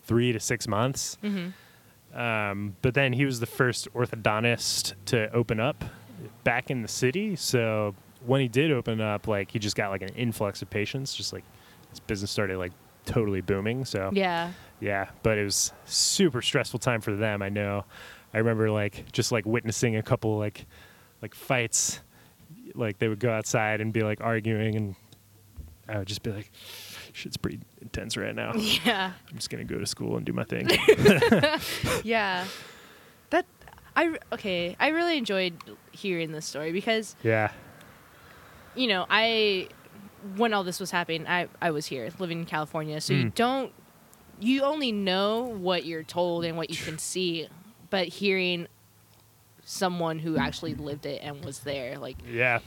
[0.05, 1.19] three to six months.
[1.23, 2.19] Mm-hmm.
[2.19, 5.85] Um, but then he was the first orthodontist to open up
[6.45, 7.37] back in the city.
[7.37, 11.15] So when he did open up, like he just got like an influx of patients.
[11.15, 11.45] Just like
[11.91, 12.73] his business started like
[13.07, 13.85] totally booming.
[13.85, 14.53] So Yeah.
[14.81, 17.43] yeah, but it was super stressful time for them.
[17.43, 17.85] I know.
[18.35, 20.67] I remember like just like witnessing a couple like
[21.23, 22.01] like fights.
[22.75, 24.95] Like they would go outside and be like arguing, and
[25.89, 26.51] I would just be like,
[27.13, 28.53] "Shit's pretty intense right now.
[28.85, 29.13] Yeah.
[29.31, 30.69] I'm just gonna go to school and do my thing."
[32.05, 32.45] Yeah.
[33.31, 33.47] That
[33.97, 34.77] I okay.
[34.79, 35.55] I really enjoyed
[35.93, 37.51] hearing this story because yeah,
[38.77, 39.69] you know I
[40.37, 43.35] when all this was happening, I I was here living in California, so you Mm.
[43.35, 43.73] don't
[44.41, 47.49] you only know what you're told and what you can see,
[47.91, 48.67] but hearing
[49.65, 52.61] someone who actually lived it and was there, like yeah,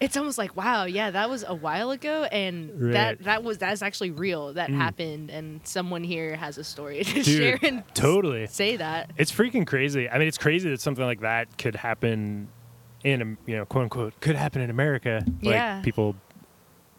[0.00, 2.92] it's almost like wow, yeah, that was a while ago, and Right.
[2.92, 4.52] that that was that's actually real.
[4.54, 4.76] That Mm.
[4.76, 8.46] happened, and someone here has a story to Dude, share and totally.
[8.48, 9.10] say that.
[9.16, 10.08] It's freaking crazy.
[10.08, 12.48] I mean, it's crazy that something like that could happen
[13.04, 15.24] in, you know, quote unquote, could happen in America.
[15.42, 15.80] Like Yeah.
[15.82, 16.16] people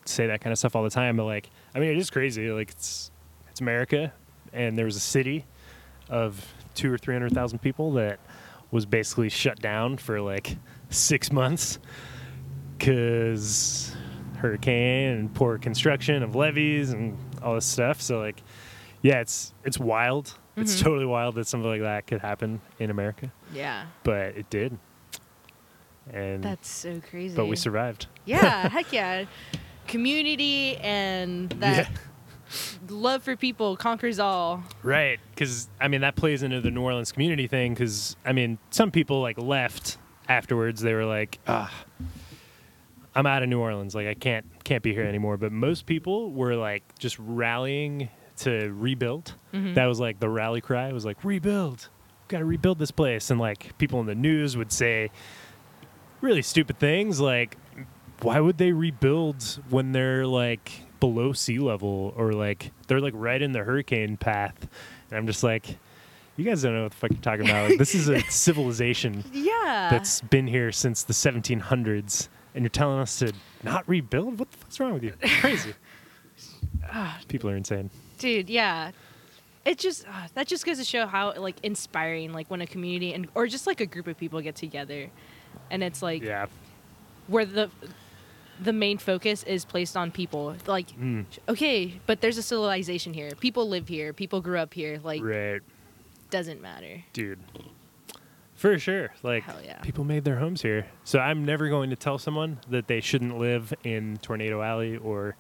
[0.06, 2.50] say that kind of stuff all the time, but like, I mean, it is crazy.
[2.52, 3.12] Like it's
[3.50, 4.14] it's America,
[4.54, 5.46] and there was a city
[6.10, 6.46] of
[6.76, 8.20] two or three hundred thousand people that
[8.72, 10.58] was basically shut down for like
[10.90, 11.80] six months
[12.78, 13.96] because
[14.38, 18.02] hurricane and poor construction of levees and all this stuff.
[18.02, 18.42] So like,
[19.02, 20.38] yeah, it's it's wild.
[20.58, 20.84] It's Mhm.
[20.84, 23.86] totally wild that something like that could happen in America, Yeah.
[24.04, 24.78] but it did.
[26.14, 27.36] And That's so crazy.
[27.36, 28.08] but we survived.
[28.26, 29.26] Yeah, heck yeah.
[29.88, 31.90] Community and that
[32.90, 34.64] love for people conquers all.
[34.84, 37.74] Right, because I mean that plays into the New Orleans community thing.
[37.74, 39.98] Because I mean, some people like left
[40.30, 40.82] afterwards.
[40.82, 41.72] They were like, "Ah,
[43.14, 43.96] I'm out of New Orleans.
[43.96, 48.72] Like I can't can't be here anymore." But most people were like just rallying to
[48.74, 49.34] rebuild.
[49.54, 49.76] Mhm.
[49.76, 50.90] That was like the rally cry.
[50.90, 51.90] It was like rebuild.
[52.28, 53.30] Got to rebuild this place.
[53.30, 55.10] And like people in the news would say
[56.22, 57.58] really stupid things like,
[58.22, 60.72] "Why would they rebuild when they're like
[61.08, 64.68] below sea level or like they're like right in the hurricane path?"
[65.10, 65.78] And I'm just like,
[66.38, 67.70] "You guys don't know what the fuck you're talking about.
[67.70, 69.88] Like, this is a civilization Yeah.
[69.92, 73.32] that's been here since the 1700s, and you're telling us to
[73.64, 74.40] not rebuild?
[74.40, 75.14] What the fuck's wrong with you?
[75.42, 75.74] Crazy.
[76.92, 77.90] Ah, People are insane.
[78.20, 78.92] dude, yeah.
[79.66, 83.14] It just ah, that just goes to show how like inspiring like when a community
[83.14, 85.10] and or just like a group of people get together
[85.72, 86.46] and it's like Yeah.
[87.28, 87.70] where the
[88.62, 90.56] the main focus is placed on people.
[90.66, 93.32] Like Mm, okay, but there's a civilization here.
[93.40, 94.14] People live here.
[94.14, 95.00] People grew up here.
[95.04, 95.62] Like right.
[96.30, 97.04] doesn't matter.
[97.14, 97.40] dude
[98.56, 99.80] for sure like Hell yeah.
[99.82, 103.38] people made their homes here so i'm never going to tell someone that they shouldn't
[103.38, 105.36] live in tornado alley or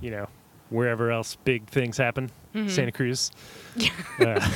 [0.00, 0.26] you know
[0.68, 2.68] wherever else big things happen Mhm.
[2.68, 3.30] santa cruz
[4.18, 4.50] uh,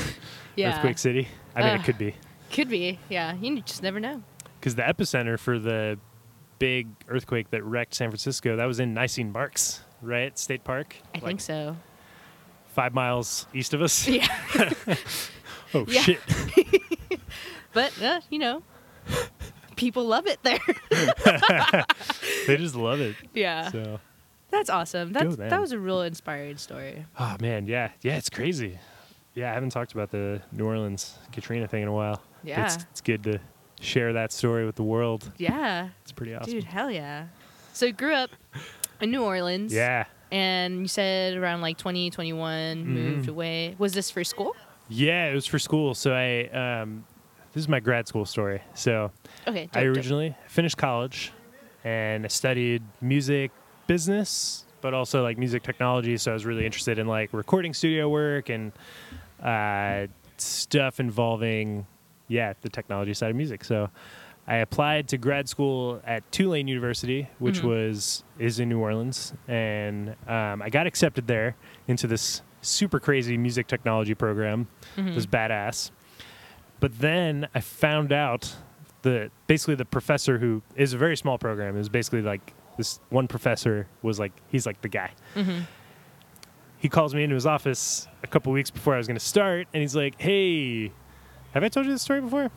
[0.57, 0.75] Yeah.
[0.75, 1.75] earthquake city i mean Uh.
[1.77, 2.15] it could be
[2.53, 2.99] Could be.
[3.09, 3.35] Yeah.
[3.35, 4.23] You just never know.
[4.59, 5.97] because the epicenter for the
[6.59, 11.19] big earthquake that wrecked san francisco that was in Nisene Marks right state park I
[11.19, 11.77] Like think so.
[12.69, 14.27] five miles east of us Yeah.
[15.75, 16.01] oh Yeah.
[16.03, 16.21] shit
[17.73, 18.63] But uh, you know,
[19.75, 20.61] people love it there.
[22.47, 23.69] they just love it yeah.
[23.71, 24.01] so
[24.51, 25.13] That's awesome.
[25.13, 27.05] That's that was a real inspiring story.
[27.19, 28.79] Oh man, yeah, yeah, it's crazy.
[29.35, 32.23] Yeah, I haven't talked about the New Orleans Katrina thing in a while.
[32.45, 32.65] Yeah.
[32.67, 33.41] it's, it's good to
[33.81, 35.31] share that story with the world.
[35.39, 35.89] Yeah.
[36.03, 36.53] It's pretty awesome.
[36.53, 37.27] Dude, hell yeah.
[37.73, 38.31] So you grew up
[39.01, 39.73] in New Orleans.
[39.75, 43.31] Yeah, And you said around like 2021 moved Mhm.
[43.31, 43.75] away.
[43.79, 44.55] Was this for school?
[44.89, 45.95] yeah, it was for school.
[45.95, 47.05] So I, um,
[47.53, 48.61] this is my grad school story.
[48.75, 49.11] So
[49.47, 49.63] Okay.
[49.63, 49.97] I dope, dope.
[49.97, 51.33] originally finished college,
[51.85, 53.51] and I studied music
[53.87, 56.17] business, but also like music technology.
[56.17, 58.73] So I was really interested in like recording studio work and
[59.43, 60.07] uh,
[60.37, 61.87] stuff involving,
[62.29, 63.65] yeah, the technology side of music.
[63.65, 63.91] So
[64.47, 67.69] I applied to grad school at Tulane University, which Mhm.
[67.69, 71.57] was is in New Orleans, and um, I got accepted there
[71.89, 74.69] into this super crazy music technology program.
[74.97, 75.09] Mhm.
[75.11, 75.91] It was badass.
[76.81, 78.57] But then I found out
[79.03, 83.29] that basically the professor who is a very small program is basically like this one
[83.29, 85.11] professor was like he's like the guy.
[85.35, 85.63] Mhm.
[86.79, 89.69] He calls me into his office a couple weeks before I was going to start,
[89.73, 90.91] and he's like, "Hey,
[91.55, 92.51] have I told you this story before?"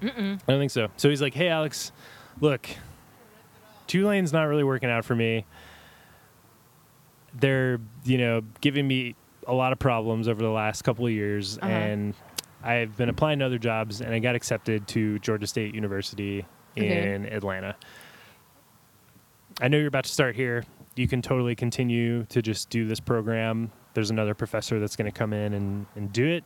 [0.00, 0.40] Mm-mm.
[0.48, 0.88] I don't think so.
[0.96, 1.92] So he's like, "Hey, Alex,
[2.40, 2.66] look,
[3.86, 5.44] Tulane's not really working out for me.
[7.34, 11.58] They're, you know, giving me a lot of problems over the last couple of years,
[11.58, 11.68] Uh-huh.
[11.68, 12.14] and
[12.62, 16.46] I've been applying to other jobs, and I got accepted to Georgia State University
[16.78, 17.12] Okay.
[17.14, 17.76] in Atlanta.
[19.60, 20.64] I know you're about to start here.
[20.96, 23.70] You can totally continue to just do this program.
[23.94, 26.44] There's another professor that's going to come in and, and do it.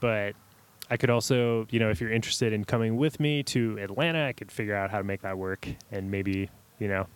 [0.00, 0.34] But
[0.90, 4.32] I could also, you know, if you're interested in coming with me to Atlanta, I
[4.32, 7.06] could figure out how to make that work and maybe, you know,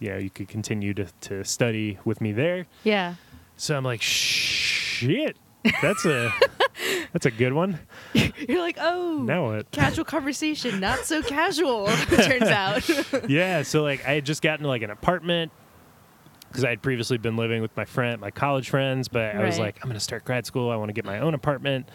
[0.00, 2.66] you know, you could continue to, to study with me there.
[2.84, 3.14] Yeah.
[3.56, 5.36] So I'm like, shit,
[5.82, 6.32] that's a
[7.12, 7.78] that's a good one.
[8.12, 9.70] You're like, oh, Now what?
[9.70, 11.86] casual conversation, not so casual.
[11.88, 13.28] it turns out.
[13.30, 15.50] yeah, so like I had just gotten like an apartment
[16.48, 19.58] because I had previously been living with my friend, my college friends, but I was
[19.58, 20.70] like, I'm gonna start grad school.
[20.70, 21.88] I want to get my own apartment.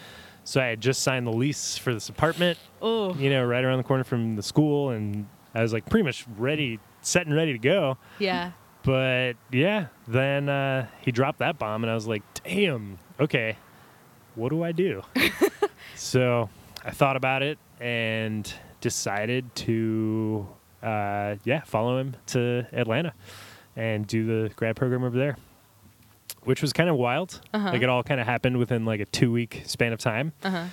[0.44, 3.78] So I had just signed the lease for this apartment, oh, you know, right around
[3.78, 7.54] the corner from the school, and I was like pretty much ready, set and ready
[7.54, 7.98] to go.
[8.20, 8.52] yeah.
[8.84, 13.56] But yeah, then uh, he dropped that bomb, and I was like, damn, okay,
[14.36, 15.02] what do I do?
[15.96, 16.50] so
[16.84, 18.52] I thought about it and
[18.82, 20.46] decided to,
[20.82, 23.14] uh, yeah, follow him to Atlanta
[23.78, 25.38] and do the grad program over there,
[26.46, 27.42] which was kind of wild.
[27.54, 27.72] Uh-huh.
[27.72, 30.34] Like it all kind of happened within like a two week span of time.
[30.44, 30.66] Uh huh.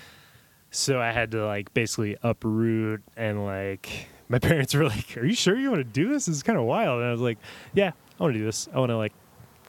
[0.71, 5.35] So I had to like basically uproot and like my parents were like, "Are you
[5.35, 6.27] sure you want to do this?
[6.27, 7.39] This is kind of wild." And I was like,
[7.75, 8.69] "Yeah, I want to do this.
[8.73, 9.13] I want to like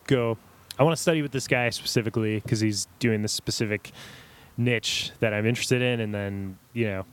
[0.08, 0.38] go.
[0.80, 3.92] I want to study with this guy specifically because he's doing this specific
[4.58, 7.06] niche that I'm interested in, and then you know,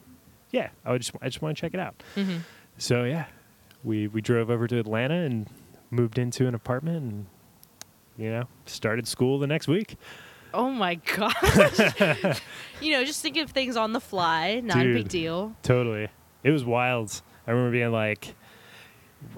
[0.51, 2.39] yeah, I would just I just want to check it out." Mm-hmm.
[2.77, 3.27] So yeah,
[3.83, 5.49] we we drove over to Atlanta and
[5.91, 7.27] moved into an apartment and
[8.19, 9.97] you know, started school the next week.
[10.53, 12.41] Oh my gosh.
[12.81, 15.55] you know, just think of things on the fly, not a big deal.
[15.63, 16.09] Totally.
[16.43, 17.23] It was wild.
[17.47, 18.35] I remember being like,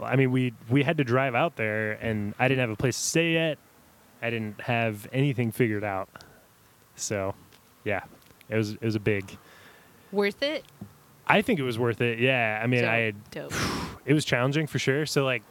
[0.03, 2.97] I mean, we we had to drive out there, and I didn't have a place
[2.97, 3.59] to stay yet.
[4.23, 6.09] I didn't have anything figured out.
[6.97, 7.35] So,
[7.85, 8.03] yeah,
[8.49, 9.37] it was it was a big.
[10.13, 10.65] Worth it?
[11.27, 12.19] I think it was worth it.
[12.19, 13.53] Yeah, I mean, I had Dope.
[14.05, 15.07] it was challenging for sure.
[15.07, 15.43] So like,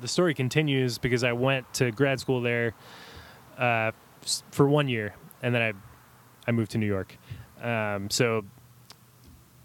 [0.00, 2.74] the story continues because I went to grad school there
[3.58, 3.92] uh,
[4.50, 5.72] for one year, and then I
[6.48, 7.16] I moved to New York.
[7.62, 8.44] Um, so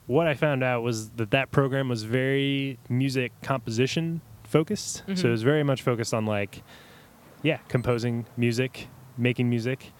[0.07, 4.97] what I found out was that that program was very music composition focused.
[5.07, 5.25] So Mhm.
[5.25, 6.63] it was very much focused on like,
[7.43, 9.91] yeah, composing music, making music,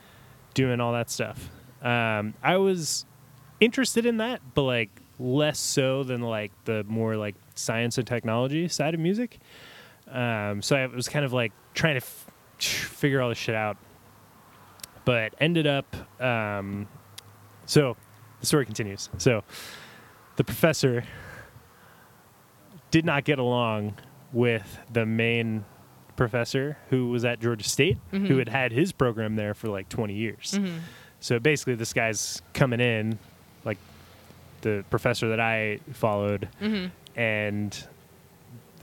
[0.53, 1.49] doing all that stuff.
[1.81, 3.05] Um, I was
[3.59, 4.89] interested in that, but like
[5.19, 9.39] less so than like the more like science and technology side of music.
[10.11, 13.77] Um, so I was kind of like trying to f- figure all this shit out,
[15.05, 15.95] but ended up.
[16.21, 16.87] Um,
[17.65, 17.95] so
[18.39, 19.09] the story continues.
[19.17, 19.43] So
[20.35, 21.03] the professor
[22.91, 23.95] did not get along
[24.33, 25.63] with the main
[26.17, 28.37] professor who was at Georgia State, who Mhm.
[28.39, 30.53] had had his program there for like 20 years.
[30.59, 30.79] Mhm.
[31.19, 33.17] So basically, this guy's coming in,
[33.63, 33.77] like
[34.61, 36.91] the professor that I followed, Mhm.
[37.15, 37.87] and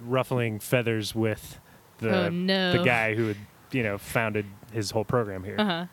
[0.03, 1.59] ruffling feathers with
[1.99, 2.73] the Oh, no.
[2.79, 3.37] the guy who had
[3.73, 5.57] you know founded his whole program here.
[5.59, 5.87] Uh huh.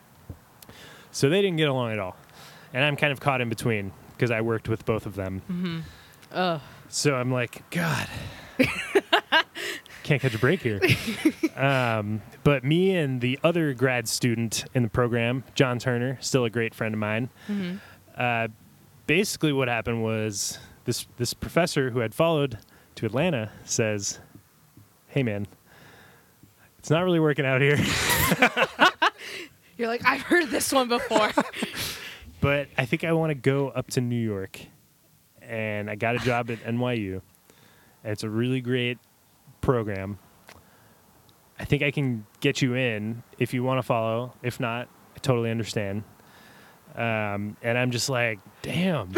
[1.10, 2.16] So they didn't get along at all,
[2.74, 5.42] and I'm kind of caught in between because I worked with both of them.
[5.50, 5.82] Mhm.
[6.32, 6.60] Oh.
[6.88, 8.06] So I'm like, God,
[10.02, 10.80] can't catch a break here.
[11.56, 16.50] um, but me and the other grad student in the program, John Turner, still a
[16.50, 17.28] great friend of mine.
[17.48, 17.80] Mhm.
[18.16, 18.48] Uh,
[19.06, 22.58] basically, what happened was this this professor who had followed
[22.96, 24.18] to Atlanta says,
[25.06, 25.46] "Hey, man,
[26.78, 27.78] it's not really working out here,
[29.76, 31.30] You're like, I've heard this one before.
[32.40, 34.60] but I think I want to go up to New York."
[35.42, 37.22] And I got a job at NYU.
[38.02, 38.98] And it's a really great
[39.60, 40.18] program.
[41.58, 44.32] I think I can get you in if you want to follow.
[44.42, 46.02] If not, I totally understand.
[46.94, 49.12] Um, and I'm just like, damn.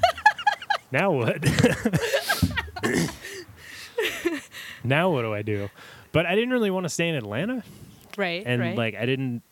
[0.92, 1.42] now what?
[4.84, 5.68] Now what do I do?
[6.12, 7.62] But I didn't really want to stay in Atlanta,
[8.16, 8.42] right.
[8.44, 8.76] and right.
[8.76, 9.42] like I didn't,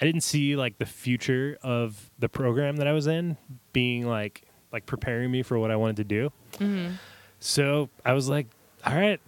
[0.00, 3.36] I didn't see like the future of the program that I was in
[3.72, 4.42] being like
[4.72, 6.32] like preparing me for what I wanted to do.
[6.58, 6.94] Mhm.
[7.40, 8.46] So I was like,
[8.84, 9.20] all right,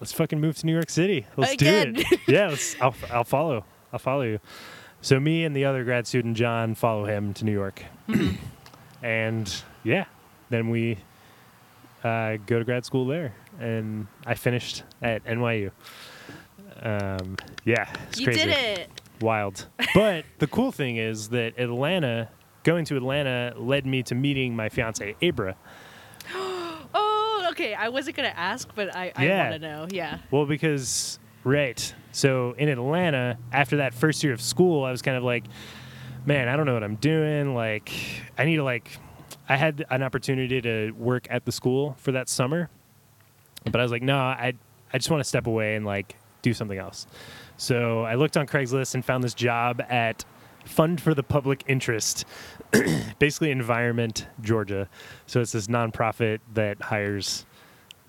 [0.00, 1.26] let's fucking move to New York City.
[1.36, 1.94] Let's Again.
[1.94, 2.20] do it.
[2.26, 3.64] yeah, let's, I'll, I'll follow.
[3.92, 4.38] I'll follow you.
[5.00, 7.82] So me and the other grad student, John, follow him to New York.
[9.02, 10.04] and yeah,
[10.48, 10.98] then we
[12.04, 13.34] uh, go to grad school there.
[13.60, 15.70] And I finished at NYU.
[16.82, 18.90] Um, yeah, it's you crazy did it.
[19.20, 19.66] wild.
[19.94, 22.28] But the cool thing is that Atlanta,
[22.64, 25.56] going to Atlanta, led me to meeting my fiance Abra.
[26.94, 27.72] Oh, okay.
[27.74, 29.50] I wasn't gonna ask, but I, I Yeah.
[29.50, 29.86] want to know.
[29.90, 30.18] Yeah.
[30.30, 31.94] Well, because right.
[32.12, 35.44] So in Atlanta, after that first year of school, I was kind of like,
[36.26, 37.54] man, I don't know what I'm doing.
[37.54, 37.90] Like,
[38.36, 38.98] I need to like.
[39.48, 42.68] I had an opportunity to work at the school for that summer,
[43.64, 44.54] but I was like, no, I
[44.92, 47.06] I just want to step away and like do something else.
[47.56, 50.24] So I looked on Craigslist and found this job at
[50.64, 52.24] Fund for the Public Interest,
[53.18, 54.88] basically Environment Georgia.
[55.26, 57.46] So it's this nonprofit that hires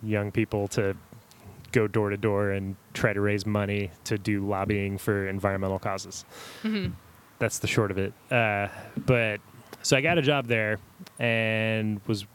[0.02, 0.96] young people to
[1.72, 6.26] go door to door and try to raise money to do lobbying for environmental causes.
[6.62, 6.88] hmm
[7.40, 8.14] That's the short of it.
[8.32, 8.68] Uh,
[9.06, 9.40] but
[9.82, 10.80] so I got a job there
[11.20, 12.26] and was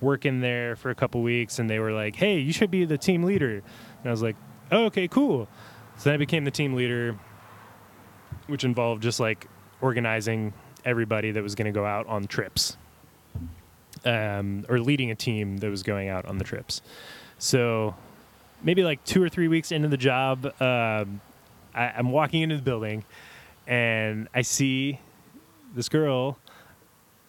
[0.00, 2.98] working there for a couple weeks, and they were like, "Hey, you should be the
[2.98, 4.36] team leader." And I was like,
[4.70, 5.48] oh, "Okay, cool."
[5.96, 7.16] So then I became the team leader,
[8.46, 9.48] which involved just like
[9.80, 10.52] organizing
[10.84, 12.76] everybody that was going to go out on trips,
[14.04, 16.82] um, or leading a team that was going out on the trips.
[17.38, 17.94] So
[18.62, 21.20] maybe like two or three weeks into the job, um,
[21.74, 23.04] I, I'm walking into the building
[23.66, 25.00] and I see
[25.74, 26.38] this girl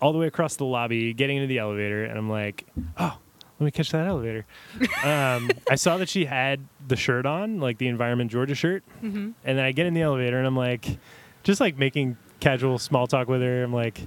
[0.02, 2.66] all the way across the lobby getting into the elevator, and I'm like,
[2.98, 3.18] oh,
[3.60, 4.46] let me catch that elevator.
[5.04, 9.32] um, I saw that she had the shirt on, like the Environment Georgia shirt, hmm
[9.44, 10.98] and then I get in the elevator and I'm like,
[11.44, 13.64] just like making casual small talk with her.
[13.64, 14.02] I'm like,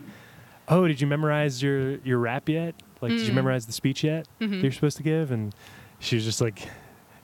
[0.69, 2.75] oh, did you memorize your your rap yet?
[3.01, 3.37] Like, did you Mm.
[3.37, 4.63] memorize the speech yet that Mhm.
[4.63, 5.31] you're supposed to give?
[5.33, 5.55] And
[5.99, 6.69] she was just like,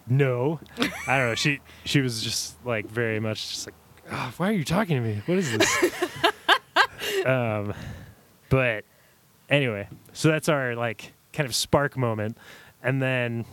[0.09, 0.59] no.
[1.07, 1.35] I don't know.
[1.35, 3.75] She she was just like very much just like,
[4.11, 5.21] oh, why are you talking to me?
[5.27, 5.79] What is this?
[7.27, 7.75] um,
[8.49, 8.85] but
[9.49, 12.37] anyway, so that's our like kind of spark moment,
[12.83, 13.45] and then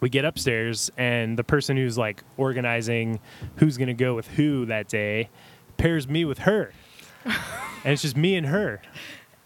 [0.00, 3.20] we get upstairs, and the person who's like organizing
[3.56, 5.28] who's going to go with who that day
[5.76, 6.72] pairs me with her.
[7.24, 8.80] and it's just me and her.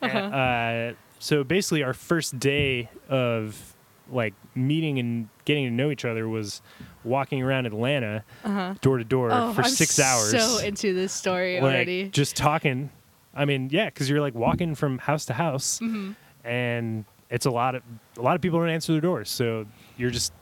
[0.02, 0.18] Uh-huh.
[0.18, 3.74] Uh, so basically, our first day of
[4.10, 6.60] like meeting and getting to know each other was
[7.04, 8.74] walking around Atlanta Uh-huh.
[8.82, 10.30] door to door Oh, for I'm six hours.
[10.32, 12.08] So into this story like, already.
[12.10, 12.90] just talking.
[13.34, 16.14] I mean, yeah, because you're like walking from house to house, Mhm.
[16.44, 17.82] and it's a lot of
[18.18, 19.66] a lot of people don't answer their doors, so
[19.96, 20.32] you're just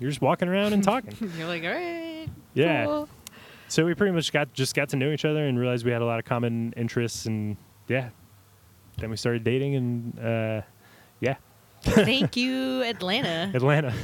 [0.00, 1.14] you're just walking around and talking.
[1.38, 2.26] You're like, all right.
[2.54, 2.86] Yeah.
[2.86, 3.08] cool."
[3.68, 6.02] so we pretty much got just got to know each other and realized we had
[6.02, 7.56] a lot of common interests, and
[7.88, 8.08] yeah,
[8.98, 10.62] then we started dating, and uh,
[11.20, 11.36] yeah,
[11.82, 13.52] Thank you, Atlanta.
[13.54, 13.94] Atlanta.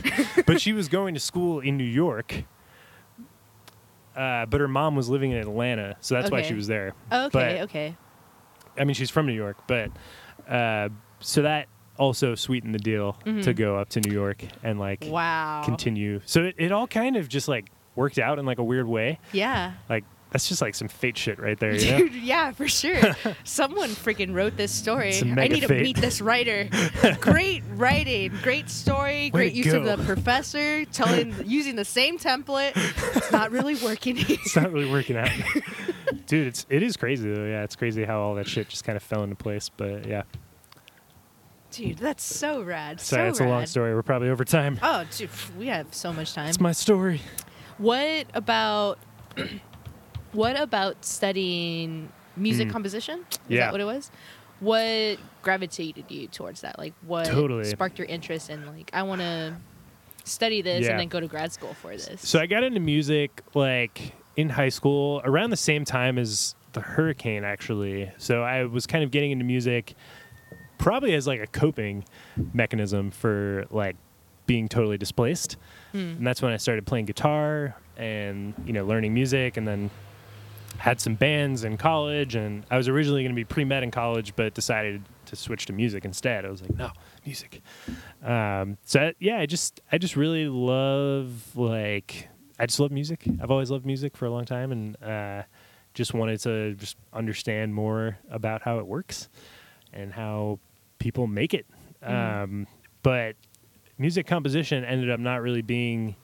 [0.47, 2.45] but she was going to school in New York.
[4.17, 6.93] Uh, but her mom was living in Atlanta, so that's why she was there.
[7.13, 7.97] okay, but- okay.
[8.79, 9.91] I mean, she's from New York, but
[10.49, 10.89] uh,
[11.21, 11.67] so that
[11.99, 13.57] also sweetened the deal to Mhm.
[13.57, 15.63] go up to New York and like Wow.
[15.65, 16.21] continue.
[16.27, 19.19] So it, it all kind of just like worked out in like a weird way.
[19.33, 19.73] Yeah.
[19.89, 21.99] Like that's just like some fate shit right there, you know?
[21.99, 23.01] Dude, yeah, for sure.
[23.45, 25.15] Someone freaking wrote this story.
[25.23, 26.69] I need to meet this writer.
[27.21, 32.19] great writing, great story, Way great to use of the professor, telling using the same
[32.19, 32.73] template.
[33.17, 34.37] It's not really working here.
[34.45, 35.31] it's not really working out,
[36.29, 36.47] dude.
[36.47, 37.45] It's it is crazy though.
[37.45, 39.69] Yeah, it's crazy how all that shit just kind of fell into place.
[39.69, 40.23] But yeah,
[41.71, 43.01] Dude, that's so rad.
[43.01, 43.95] sorry, so it's a long story.
[43.95, 44.79] We're probably over time.
[44.83, 46.49] Oh, dude, we have so much time.
[46.49, 47.21] It's my story.
[47.77, 48.99] What about
[50.33, 52.73] what about studying music Mm.
[52.73, 53.25] composition?
[53.31, 53.61] Is Yeah.
[53.67, 54.11] that what it was?
[54.61, 56.79] What gravitated you towards that?
[56.79, 57.65] Like what Totally.
[57.65, 59.57] sparked your interest in like I want to
[60.25, 60.93] study this Yeah.
[60.93, 62.27] and then go to grad school for this?
[62.29, 66.81] So I got into music like in high school around the same time as the
[66.81, 68.11] hurricane actually.
[68.19, 69.95] So I was kind of getting into music
[70.79, 72.05] probably as like a coping
[72.55, 73.97] mechanism for like
[74.47, 75.57] being totally displaced.
[75.91, 75.99] Hmm.
[75.99, 79.91] And that's when I started playing guitar and you know learning music and then
[80.77, 84.37] had some bands in college and I was originally going to be pre-med in college
[84.37, 86.45] but decided to switch to music instead.
[86.47, 86.91] I was like, no,
[87.27, 87.61] music.
[88.23, 92.29] Um, so I- yeah, I just I just really love like
[92.59, 93.25] I just love music.
[93.41, 95.43] I've always loved music for a long time and uh,
[95.95, 99.29] just wanted to just understand more about how it works
[99.93, 100.59] and how
[100.99, 101.67] people make it.
[102.03, 102.43] Mhm.
[102.43, 102.67] Um,
[103.03, 103.37] but
[103.97, 106.17] music composition ended up not really being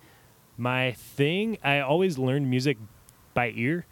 [0.56, 1.58] my thing.
[1.62, 2.78] I always learned music
[3.32, 3.86] by ear,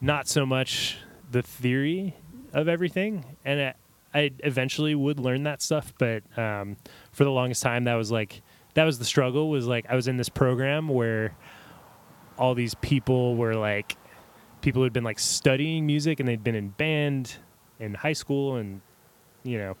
[0.00, 0.98] not so much
[1.30, 2.14] the theory
[2.52, 3.24] of everything.
[3.44, 3.74] And I,
[4.18, 6.76] I eventually would learn that stuff, but um,
[7.12, 8.42] for the longest time, that was like
[8.74, 9.50] that was the struggle.
[9.50, 11.34] Was like I was in this program where
[12.38, 13.96] all these people were like
[14.60, 17.36] people who had been like studying music and they'd been in band
[17.80, 18.80] in high school and
[19.42, 19.76] you know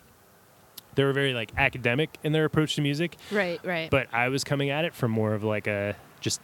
[0.94, 3.90] they were very like academic in their approach to music Right, right.
[3.90, 6.40] but I was coming at it from more of like a just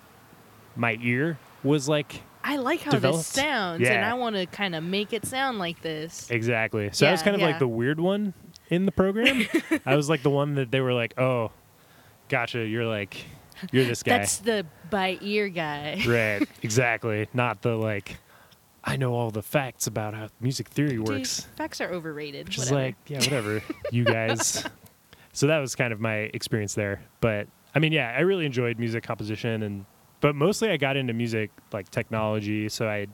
[0.76, 3.18] my ear was like I like how developed.
[3.18, 6.30] this sounds and I want to kind of make it sound like this.
[6.30, 6.88] exactly.
[6.92, 7.48] So I was kind of yeah.
[7.48, 8.32] like the weird one
[8.70, 9.46] in the program.
[9.86, 11.50] I was like the one that they were like, "Oh,
[12.30, 13.26] gotcha, you're like
[13.72, 16.02] you're this guy." That's the by ear guy.
[16.06, 16.46] right.
[16.62, 17.28] Exactly.
[17.32, 18.18] Not the like
[18.84, 21.46] I know all the facts about how music theory Dude, works.
[21.56, 22.48] facts are overrated.
[22.48, 24.64] Which is like, yeah, whatever, you guys.
[25.32, 27.02] So that was kind of my experience there.
[27.20, 29.84] But I mean, yeah, I really enjoyed music composition and
[30.20, 33.06] but mostly I got into music like technology, so I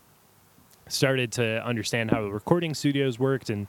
[0.89, 3.67] started to understand how the recording studios worked and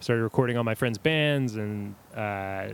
[0.00, 2.68] started recording all my friends' bands and uh,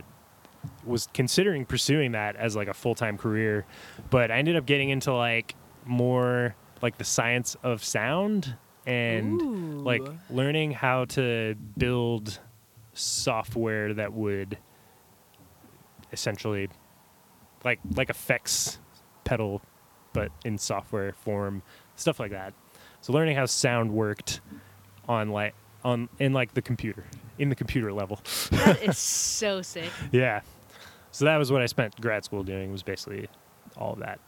[0.85, 3.65] was considering pursuing that as like a full-time career
[4.09, 5.55] but i ended up getting into like
[5.85, 8.55] more like the science of sound
[8.85, 12.39] and like learning how to build
[12.93, 14.57] software that would
[16.11, 16.69] essentially
[17.63, 18.79] like like effects
[19.23, 19.61] pedal
[20.13, 21.63] but in software form
[21.95, 22.53] stuff like that.
[23.01, 24.41] So learning how sound worked
[25.07, 27.03] on like on in like the computer
[27.37, 28.19] in the computer level
[28.51, 28.97] that is
[29.39, 29.89] so sick.
[30.11, 30.41] yeah
[31.11, 33.27] so that was what i spent grad school doing was basically
[33.77, 34.19] all of that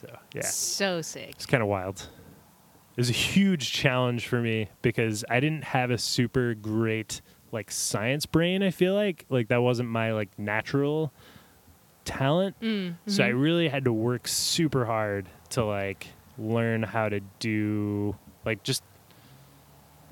[0.00, 1.30] so yeah So sick.
[1.30, 2.08] it's kind of wild.
[2.96, 7.72] It was a huge challenge for me because I didn't have a super great like
[7.72, 8.62] science brain.
[8.62, 11.12] I feel like like that wasn't my like natural
[12.04, 12.54] talent.
[12.60, 13.40] Mm, So I mhm.
[13.42, 16.06] really had to work super hard to like
[16.38, 18.84] learn how to do like just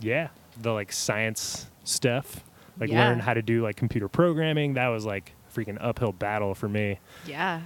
[0.01, 0.29] yeah
[0.61, 2.45] the like science stuff.
[2.79, 3.09] Like Yeah.
[3.09, 4.75] learn how to do like computer programming.
[4.75, 6.99] That was like a freaking uphill battle for me.
[7.27, 7.63] Yeah.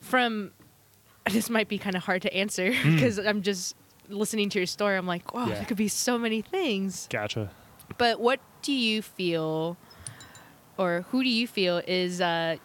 [0.00, 0.52] From
[1.30, 2.94] this might be kind of hard to answer Mm.
[2.96, 3.74] because I'm just
[4.08, 4.96] listening to your story.
[4.96, 5.54] I'm like, wow, Yeah.
[5.54, 7.06] there could be so many things.
[7.10, 7.50] Gotcha.
[7.98, 9.76] But what do you feel,
[10.78, 12.56] or who do you feel is uh,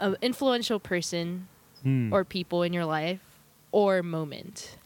[0.00, 1.48] an influential person
[1.82, 2.12] Hmm.
[2.12, 3.20] or people in your life
[3.72, 4.76] or moment.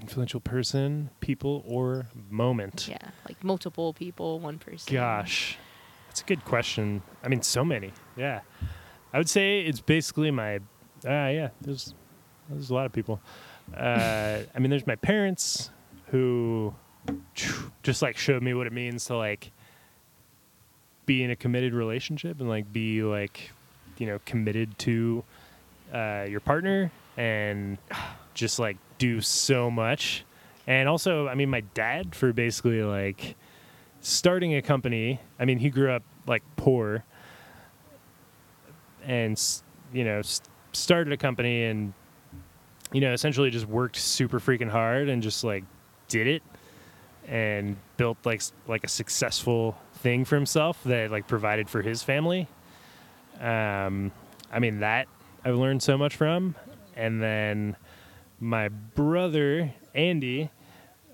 [0.00, 2.88] Influential person, people, or moment.
[2.88, 4.92] Yeah, like multiple people, one person.
[4.92, 5.56] Gosh,
[6.08, 7.02] that's a good question.
[7.22, 7.92] I mean, so many.
[8.16, 8.40] Yeah,
[9.12, 10.56] I would say it's basically my.
[10.56, 11.94] Uh, yeah, there's
[12.48, 13.20] there's a lot of people.
[13.76, 15.70] Uh, I mean, there's my parents
[16.06, 16.74] who
[17.82, 19.50] just like showed me what it means to like
[21.06, 23.50] be in a committed relationship and like be like
[23.98, 25.22] you know committed to
[25.92, 27.78] uh, your partner and
[28.34, 30.24] just like do so much.
[30.66, 33.36] And also i mean my dad for basically like
[34.00, 37.04] starting a company i mean he grew up like poor.
[39.04, 39.40] And
[39.92, 40.22] you know
[40.72, 41.92] started a company and
[42.92, 45.64] you know essentially just worked super freaking hard and just like
[46.08, 46.42] did it
[47.28, 52.48] and built like like a successful thing for himself that like provided for his family.
[53.40, 54.12] Um
[54.52, 55.08] i mean that
[55.44, 56.54] i've learned so much from.
[56.96, 57.76] And then
[58.40, 60.50] my brother Andy,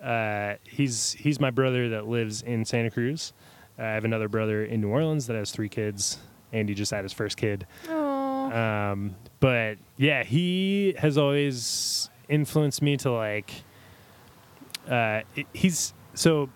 [0.02, 3.32] uh, he's he's my brother that lives in Santa Cruz.
[3.78, 6.18] Uh, I have another brother in New Orleans that has three kids.
[6.52, 7.66] Andy just had his first kid.
[7.88, 8.50] Oh.
[8.50, 13.52] Um, but yeah, he has always influenced me to like.
[14.88, 16.48] Uh, it- he's so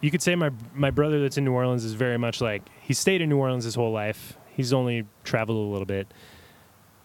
[0.00, 2.94] you could say my my brother that's in New Orleans is very much like he
[2.94, 4.38] stayed in New Orleans his whole life.
[4.54, 6.06] He's only traveled a little bit.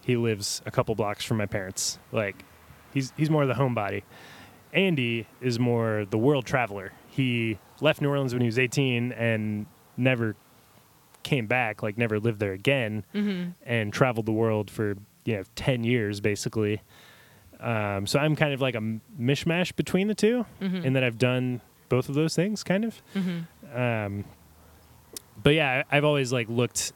[0.04, 1.98] He lives a couple blocks from my parents.
[2.12, 2.44] Like
[2.92, 4.02] he's he's more the homebody.
[4.72, 6.92] Andy is more the world traveler.
[7.08, 9.66] He left New Orleans when he was 18 and
[9.98, 10.34] never
[11.22, 15.42] came back, like never lived there again hmm and traveled the world for you know
[15.56, 16.80] 10 years basically.
[17.60, 18.80] Um, so i'm kind of like a
[19.20, 23.00] mishmash between the 2 hmm in that i've done both of those things kind of.
[23.12, 23.40] Hmm
[23.72, 24.24] um,
[25.40, 26.92] but yeah i've always like looked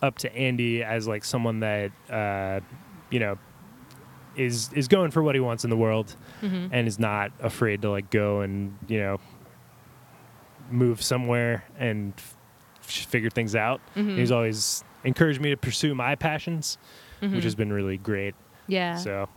[0.00, 2.60] up to andy as like someone that uh,
[3.10, 3.36] you know
[4.36, 7.82] is is going for what he wants in the world hmm and is not afraid
[7.82, 9.18] to like go and you know
[10.70, 12.36] move somewhere and f-
[12.82, 16.78] figure things out hmm He's always encouraged me to pursue my passions,
[17.20, 18.34] which has been really great.
[18.34, 18.72] Mm-hmm.
[18.72, 19.28] yeah, So,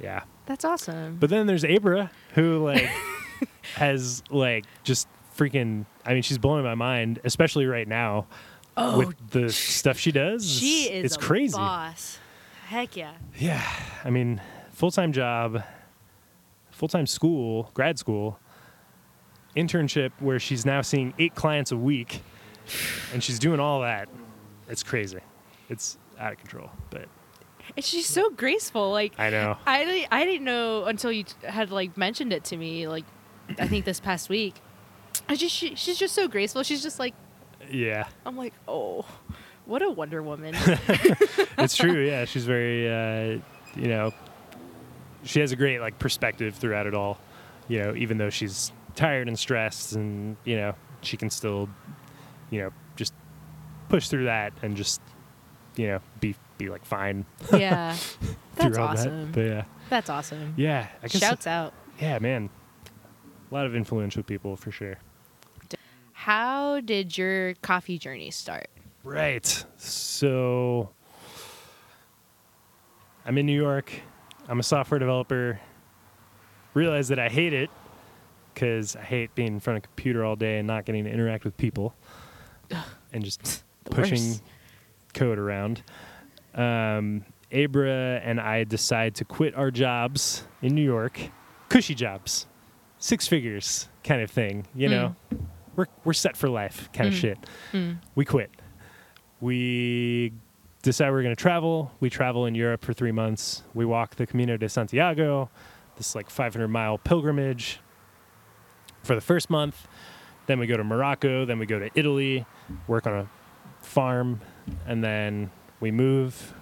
[0.00, 0.24] yeah.
[0.46, 1.18] that's awesome.
[1.20, 2.88] But then there's Abra, who like
[3.76, 5.86] has like just freaking.
[6.04, 8.26] I mean, she's blowing my mind, especially right now
[8.76, 10.48] oh, with the stuff she does.
[10.50, 11.56] she is It's a crazy.
[11.56, 12.18] boss.
[12.74, 13.12] Heck yeah.
[13.38, 13.62] Yeah.
[14.02, 14.40] I mean,
[14.72, 15.62] full time job,
[16.72, 18.40] full time school, grad school,
[19.56, 22.20] internship where she's now seeing eight clients a week,
[23.12, 24.08] and she's doing all that.
[24.68, 25.20] It's crazy.
[25.68, 27.06] It's out of control, but
[27.76, 28.90] And she's so graceful.
[28.90, 29.56] Like I know.
[29.64, 32.88] I didn't, I didn't know until you had like mentioned it to me.
[32.88, 33.04] Like
[33.56, 34.56] I think this past week.
[35.28, 36.64] I just she, she's just so graceful.
[36.64, 37.14] She's just like
[37.70, 39.06] Yeah, I'm like oh,
[39.66, 40.54] what a Wonder Woman.
[41.58, 42.04] it's true.
[42.04, 43.38] Yeah, she's very, uh,
[43.76, 44.12] you know,
[45.24, 47.18] she has a great like perspective throughout it all.
[47.68, 51.68] You know, even though she's tired and stressed, and you know, she can still,
[52.50, 53.14] you know, just
[53.88, 55.00] push through that and just,
[55.76, 57.96] you know, be be like fine yeah,
[58.54, 59.26] that's awesome.
[59.26, 59.32] that.
[59.32, 60.54] But yeah, That's awesome.
[60.56, 61.20] yeah, I guess.
[61.20, 61.72] Shouts out.
[62.00, 62.50] Yeah, man,
[63.50, 64.98] a lot of influential people for sure.
[66.12, 68.68] How did your coffee journey start?
[69.04, 69.64] Right.
[69.76, 70.90] So
[73.26, 73.92] I'm in New York.
[74.48, 75.60] I'm a software developer.
[76.74, 77.70] Realize that I hate it
[78.52, 81.10] because I hate being in front of a computer all day and not getting to
[81.10, 81.94] interact with people
[83.12, 84.42] and just pushing worst.
[85.12, 85.82] code around.
[86.54, 91.20] Um, Abra and I decide to quit our jobs in New York,
[91.68, 92.46] cushy jobs,
[92.98, 94.66] six figures kind of thing.
[94.74, 95.16] You know,
[95.76, 97.20] we're we're set for life kind of Mm.
[97.20, 97.38] shit
[97.72, 97.98] Mm.
[98.14, 98.50] we quit.
[99.40, 100.32] We
[100.82, 101.92] decide we're going to travel.
[102.00, 103.62] We travel in Europe for three months.
[103.74, 105.50] We walk the Camino de Santiago,
[105.96, 107.80] this like 500 mile pilgrimage
[109.02, 109.86] for the first month.
[110.46, 111.44] Then we go to Morocco.
[111.44, 112.44] Then we go to Italy,
[112.86, 113.28] work on a
[113.80, 114.40] farm,
[114.86, 116.54] and then we move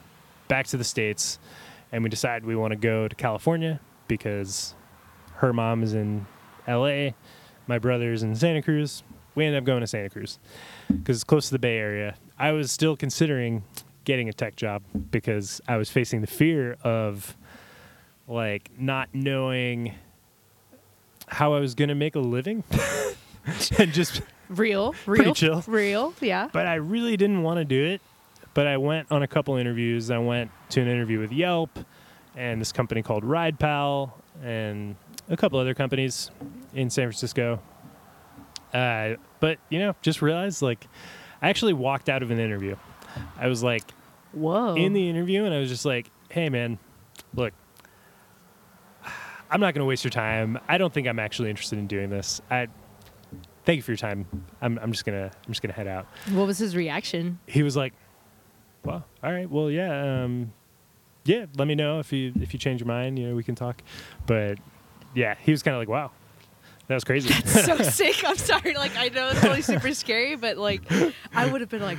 [0.48, 1.38] back to the States.
[1.90, 4.74] And we decide we want to go to California because
[5.36, 6.26] her mom is in
[6.68, 7.10] LA,
[7.66, 9.02] my brother's in Santa Cruz.
[9.34, 10.38] We end up going to Santa Cruz
[10.88, 12.14] because it's close to the Bay Area.
[12.38, 13.64] I was still considering
[14.04, 17.36] getting a tech job because I was facing the fear of
[18.26, 19.94] like not knowing
[21.28, 22.64] how I was going to make a living
[23.78, 25.62] and just Real, real, chill.
[25.66, 26.12] real.
[26.20, 26.48] Yeah.
[26.52, 28.00] but I really didn't want to do it.
[28.54, 30.10] But I went on a couple interviews.
[30.10, 31.70] I went to an interview with Yelp
[32.36, 34.12] and this company called RidePal
[34.42, 34.94] and
[35.30, 36.30] a couple other companies
[36.74, 37.62] in San Francisco.
[38.74, 40.86] Uh, but you know, just realized like
[41.42, 42.76] I actually walked out of an interview.
[43.36, 43.82] I was like,
[44.32, 44.74] Whoa.
[44.76, 46.78] in the interview, and I was just like, "Hey, man,
[47.34, 47.52] look,
[49.50, 50.58] I'm not going to waste your time.
[50.68, 52.40] I don't think I'm actually interested in doing this.
[52.50, 52.68] I
[53.64, 54.26] thank you for your time.
[54.62, 57.38] I'm, I'm just gonna I'm just gonna head out." what was his reaction?
[57.46, 57.92] He was like,
[58.84, 60.52] "Well, all right, well, yeah, um,
[61.24, 61.46] yeah.
[61.56, 63.18] Let me know if you if you change your mind.
[63.18, 63.82] You know, we can talk."
[64.26, 64.58] But
[65.14, 66.12] yeah, he was kind of like, "Wow,
[66.88, 68.24] that was crazy." That's so sick.
[68.24, 68.74] I'm sorry.
[68.74, 70.82] Like I know it's probably super scary, but like
[71.34, 71.98] I would have been like,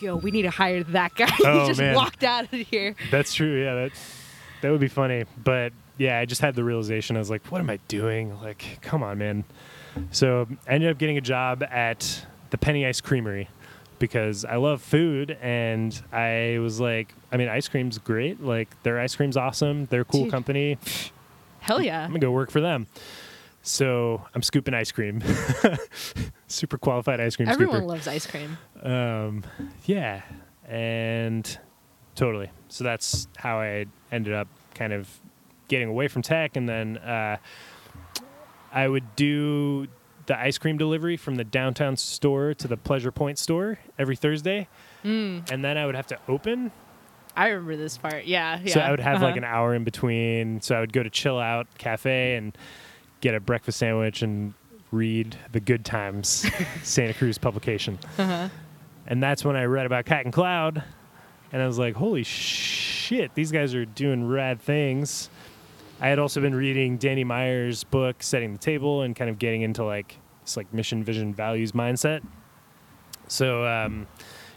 [0.00, 1.94] "Yo, we need to hire that guy." Oh, he just man.
[1.94, 2.94] walked out of here.
[3.10, 3.62] That's true.
[3.62, 3.92] Yeah, that
[4.62, 5.24] that would be funny.
[5.42, 7.16] But yeah, I just had the realization.
[7.16, 8.38] I was like, "What am I doing?
[8.40, 9.44] Like, come on, man."
[10.12, 13.48] So I ended up getting a job at the Penny Ice Creamery
[13.98, 18.40] because I love food, and I was like, I mean, ice cream's great.
[18.42, 19.86] Like, their ice cream's awesome.
[19.86, 20.30] They're a cool Dude.
[20.32, 20.78] company.
[21.60, 22.02] Hell yeah.
[22.02, 22.86] I'm gonna go work for them.
[23.62, 25.22] So I'm scooping ice cream.
[26.46, 27.86] Super qualified ice cream Everyone scooper.
[27.86, 28.56] loves ice cream.
[28.82, 29.44] Um,
[29.84, 30.22] yeah,
[30.66, 31.58] and
[32.14, 32.50] totally.
[32.68, 35.08] So that's how I ended up kind of
[35.68, 37.36] getting away from tech, and then uh,
[38.72, 39.86] I would do
[40.26, 44.68] the ice cream delivery from the downtown store to the Pleasure Point store every Thursday,
[45.04, 46.70] Mm, and then I would have to open.
[47.36, 48.24] I remember this part.
[48.26, 48.74] Yeah, yeah.
[48.74, 49.38] So I would have like Uh-huh.
[49.38, 50.60] an hour in between.
[50.60, 52.56] So I would go to Chill Out Cafe and
[53.20, 54.54] get a breakfast sandwich and
[54.90, 56.46] read the Good Times
[56.82, 57.98] Santa Cruz publication.
[58.18, 58.48] Uh-huh.
[59.06, 60.82] And that's when I read about Cat and Cloud,
[61.52, 63.34] and I was like, "Holy shit!
[63.34, 65.30] These guys are doing rad things."
[66.00, 69.62] I had also been reading Danny Meyer's book, Setting the Table, and kind of getting
[69.62, 72.22] into like this like mission, vision, values mindset.
[73.26, 74.06] So um,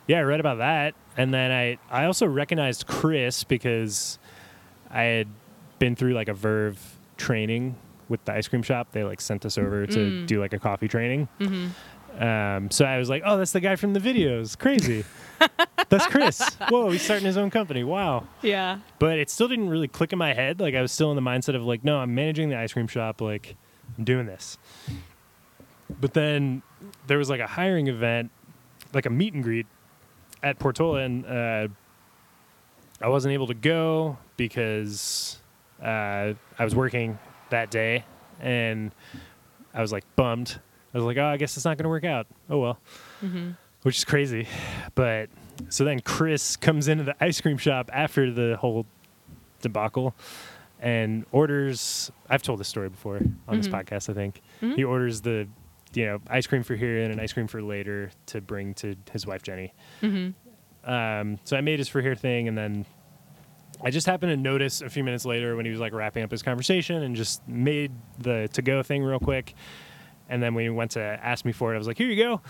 [0.07, 4.20] yeah, I read about that, and then I I also recognized Chris because
[4.89, 5.28] I had
[5.80, 6.80] been through like a Verve
[7.18, 7.76] training
[8.09, 8.91] with the ice cream shop.
[8.91, 10.27] They like sent us over to Mm.
[10.27, 11.27] do like a coffee training.
[11.39, 11.67] hmm
[12.21, 14.57] Um, so I was like, oh, that's the guy from the videos.
[14.57, 15.03] Crazy.
[15.89, 16.41] that's Chris.
[16.69, 17.83] Whoa, he's starting his own company.
[17.83, 18.27] Wow.
[18.43, 18.79] Yeah.
[18.99, 20.59] But it still didn't really click in my head.
[20.59, 22.87] Like I was still in the mindset of like, no, I'm managing the ice cream
[22.87, 23.19] shop.
[23.19, 23.55] Like
[23.97, 24.57] I'm doing this.
[25.99, 26.61] But then
[27.07, 28.29] there was like a hiring event,
[28.93, 29.65] like a meet and greet
[30.43, 31.67] at Portola, and uh,
[33.01, 35.39] I wasn't able to go because
[35.81, 37.17] uh, I was working
[37.53, 38.03] that day,
[38.41, 38.91] and
[39.73, 40.59] I was like bummed.
[40.93, 42.27] I was like, oh, I guess it's not going to work out.
[42.49, 42.79] Oh well,
[43.21, 43.51] hmm
[43.83, 44.47] which is crazy.
[44.95, 45.29] But
[45.69, 48.85] so then Chris comes into the ice cream shop after the whole
[49.61, 50.15] debacle
[50.79, 52.11] and orders.
[52.29, 53.71] I've told this story before on this Mhm.
[53.83, 54.09] podcast.
[54.09, 54.75] I think Mhm.
[54.75, 55.47] he orders the
[55.93, 58.95] you know ice cream for here and an ice cream for later to bring to
[59.11, 59.73] his wife Jenny.
[60.01, 60.29] hmm
[60.85, 62.85] Um, so I made his for here thing, and then
[63.84, 66.31] I just happened to notice a few minutes later when he was like wrapping up
[66.31, 69.53] his conversation and just made the to go thing real quick.
[70.29, 72.23] And then when he went to ask me for it, I was like, "Here you
[72.23, 72.41] go."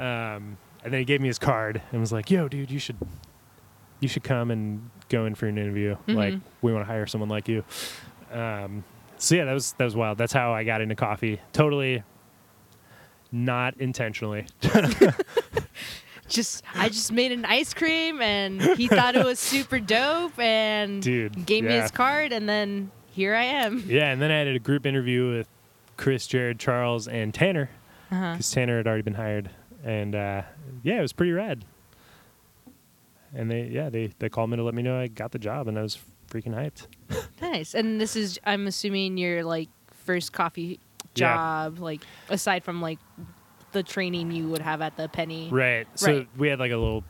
[0.00, 2.96] Um, and then he gave me his card and was like, "Yo, dude, you should
[4.00, 5.96] you should come and go in for an interview.
[6.06, 6.40] Like, Mhm.
[6.62, 7.64] we want to hire someone like you."
[8.30, 8.84] Um,
[9.16, 10.18] so yeah, that was that was wild.
[10.18, 11.40] That's how I got into coffee.
[11.52, 12.02] Totally
[13.32, 14.44] not intentionally.
[16.28, 21.02] Just I just made an ice cream and he thought it was super dope and
[21.10, 23.82] Dude, gave me his card and then here I am.
[23.86, 25.48] Yeah, and then I had a group interview with
[25.96, 27.70] Chris, Jared, Charles, and Tanner
[28.12, 28.32] Uh-huh.
[28.32, 29.50] because Tanner had already been hired,
[29.82, 30.42] and uh,
[30.82, 31.64] yeah, it was pretty rad.
[33.34, 35.68] And they, yeah, they they called me to let me know I got the job,
[35.68, 35.98] and I was
[36.30, 36.86] freaking hyped.
[37.40, 37.72] Nice.
[37.74, 39.68] And this is I'm assuming your like
[40.04, 40.80] first coffee
[41.14, 41.36] Yeah.
[41.36, 42.98] job, like aside from like
[43.78, 45.48] the training you would have at the penny.
[45.50, 45.86] Right.
[45.94, 46.28] So Right.
[46.36, 47.04] we had like a little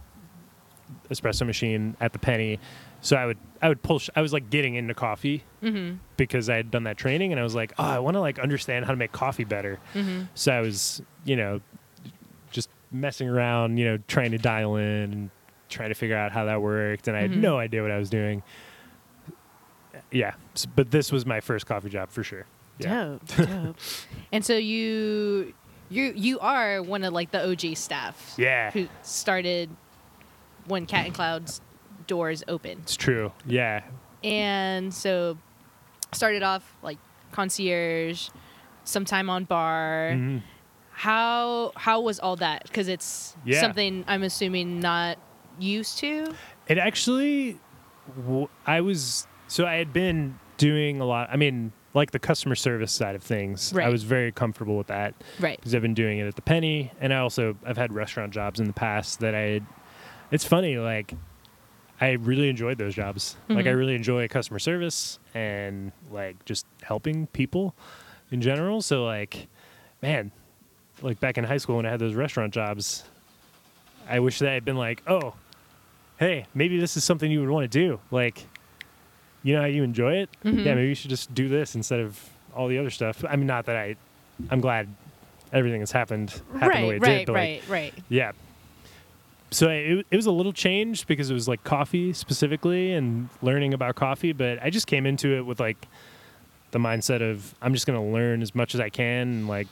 [1.11, 2.59] espresso machine at the Penny,
[3.01, 3.99] so I would I would pull.
[3.99, 5.97] Sh- I was like getting into coffee Mm-hmm.
[6.17, 8.39] because I had done that training, and I was like, oh, I want to like
[8.39, 9.79] understand how to make coffee better.
[9.95, 10.25] Mm-hmm.
[10.35, 11.61] So I was, you know,
[12.51, 15.31] just messing around, you know, trying to dial in and
[15.69, 17.39] trying to figure out how that worked, and I had Mhm.
[17.39, 18.43] no idea what I was doing.
[20.11, 20.35] Yeah,
[20.77, 22.47] but this was my first coffee job for sure.
[22.79, 23.17] Yeah.
[23.27, 23.77] Dope, dope.
[24.33, 25.53] and so you
[25.91, 29.71] you you are one of like the OG staff Yeah, who started
[30.67, 31.61] when Cat and Cloud's
[32.07, 32.81] doors opened.
[32.83, 33.33] it's true.
[33.47, 33.83] Yeah,
[34.25, 35.39] And so
[36.13, 36.99] started off like
[37.33, 38.29] concierge,
[38.85, 40.11] sometime on bar.
[40.15, 40.43] Mhm.
[40.93, 42.65] How how was all that?
[42.65, 43.61] Because it's Yeah.
[43.61, 45.19] something I'm assuming not
[45.59, 46.35] used to.
[46.67, 47.59] it actually.
[48.17, 51.29] w- I was so I had been doing a lot.
[51.31, 53.75] I mean, like the customer service side of things.
[53.77, 55.15] I was very comfortable with that.
[55.41, 55.57] Right.
[55.59, 58.61] because I've been doing it at the Penny, and I also I've had restaurant jobs
[58.61, 59.61] in the past that I.
[60.31, 61.15] It's funny, like
[62.01, 63.37] I really enjoyed those jobs.
[63.49, 63.77] Like I Mhm.
[63.79, 67.75] really enjoy customer service and like just helping people
[68.31, 68.83] in general.
[68.83, 69.49] So like,
[70.03, 70.31] man,
[71.03, 73.05] like back in high school when I had those restaurant jobs,
[74.09, 75.35] I wish that I had been like, oh,
[76.19, 78.01] hey, maybe this is something you would want to do.
[78.11, 78.47] Like,
[79.43, 80.31] you know how you enjoy it?
[80.45, 80.65] Mhm.
[80.65, 82.19] Yeah, maybe you should just do this instead of
[82.55, 83.25] all the other stuff.
[83.29, 83.97] I mean, not that I,
[84.51, 84.89] I'm glad
[85.53, 87.95] everything has happened, happened the way it right, did, but like, right, right.
[88.09, 88.33] yeah.
[89.51, 93.73] So it, it was a little changed because it was like coffee specifically and learning
[93.73, 95.87] about coffee, but I just came into it with like
[96.71, 99.69] the mindset of I'm just going to learn as much as I can and like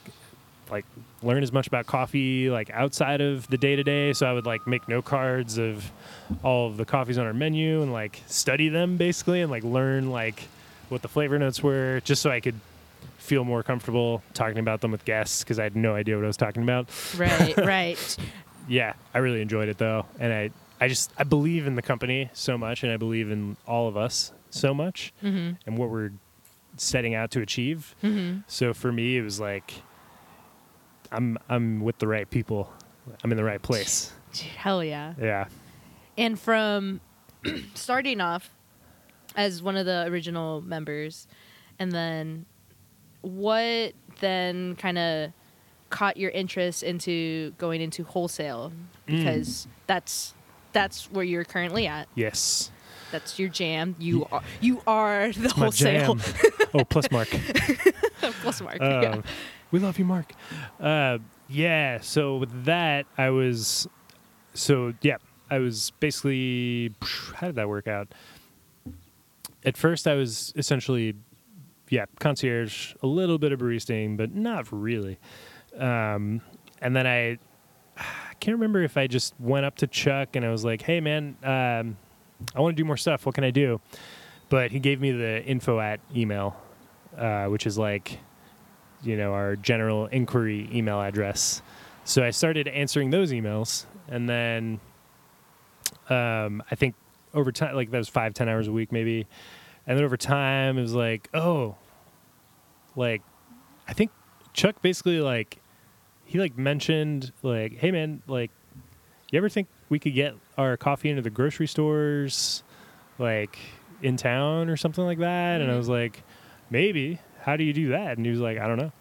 [0.71, 0.85] like
[1.23, 4.13] learn as much about coffee like outside of the day to day.
[4.13, 5.91] So I would like make note cards of
[6.43, 10.11] all of the coffees on our menu and like study them basically and like learn
[10.11, 10.49] like
[10.89, 12.59] what the flavor notes were just so I could
[13.19, 16.29] feel more comfortable talking about them with guests because I had no idea what I
[16.29, 18.17] was talking about Right, right.
[18.69, 20.51] yeah, I really enjoyed it though, and I
[20.81, 23.97] I just I believe in the company so much, and I believe in all of
[23.97, 26.13] us so much, hmm and what we're
[26.77, 27.95] setting out to achieve.
[28.01, 29.73] hmm So for me, it was like
[31.13, 32.73] I'm I'm with the right people,
[33.23, 34.13] I'm in the right place.
[34.57, 35.15] Hell yeah.
[35.21, 35.47] Yeah.
[36.19, 37.01] And from
[37.75, 38.51] starting off
[39.35, 41.27] as one of the original members,
[41.79, 42.47] and then
[43.23, 45.33] what then kind of
[45.91, 48.73] caught your interest into going into wholesale
[49.09, 49.19] Mm.
[49.19, 50.35] because that's
[50.73, 52.09] that's where you're currently at.
[52.17, 52.71] Yes.
[53.13, 53.95] That's your jam.
[54.01, 56.19] You are you are the My wholesale
[56.75, 57.29] oh, plus Mark.
[58.43, 58.81] plus mark.
[58.81, 59.21] Um, yeah.
[59.71, 60.33] We love you, Mark.
[60.81, 62.01] Uh, yeah.
[62.01, 63.89] So with that, I was.
[64.55, 65.17] So yeah,
[65.51, 66.95] I was basically.
[67.35, 68.09] How did that work out?
[69.65, 71.15] At first, I was essentially,
[71.89, 75.19] yeah, concierge, a little bit of baristaing, but not really.
[75.77, 76.41] Um,
[76.81, 77.39] and then I,
[77.97, 81.01] I can't remember if I just went up to Chuck and I was like, "Hey,
[81.01, 81.97] man, um,
[82.55, 83.27] I want to do more stuff.
[83.27, 83.81] What can I do?"
[84.49, 86.57] But he gave me the info at email,
[87.17, 88.21] uh, which is like
[89.03, 91.63] you know, our general inquiry email address.
[92.05, 94.81] So I started answering those emails, and then
[96.09, 96.95] um, I think
[97.35, 99.27] over time, like that was five, ten hours a week, maybe.
[99.87, 101.77] And then over time, it was like, oh,
[102.95, 103.23] like
[103.89, 104.11] I think
[104.53, 105.59] Chuck basically like
[106.25, 108.51] he like mentioned like, hey man, like
[109.31, 112.63] you ever think we could get our coffee into the grocery stores,
[113.19, 113.59] like
[114.03, 115.61] in town or something like that?
[115.61, 115.79] And I Mhm.
[115.79, 116.23] was like,
[116.71, 117.21] maybe.
[117.47, 118.17] How do you do that?
[118.17, 118.93] And he was like, I don't know.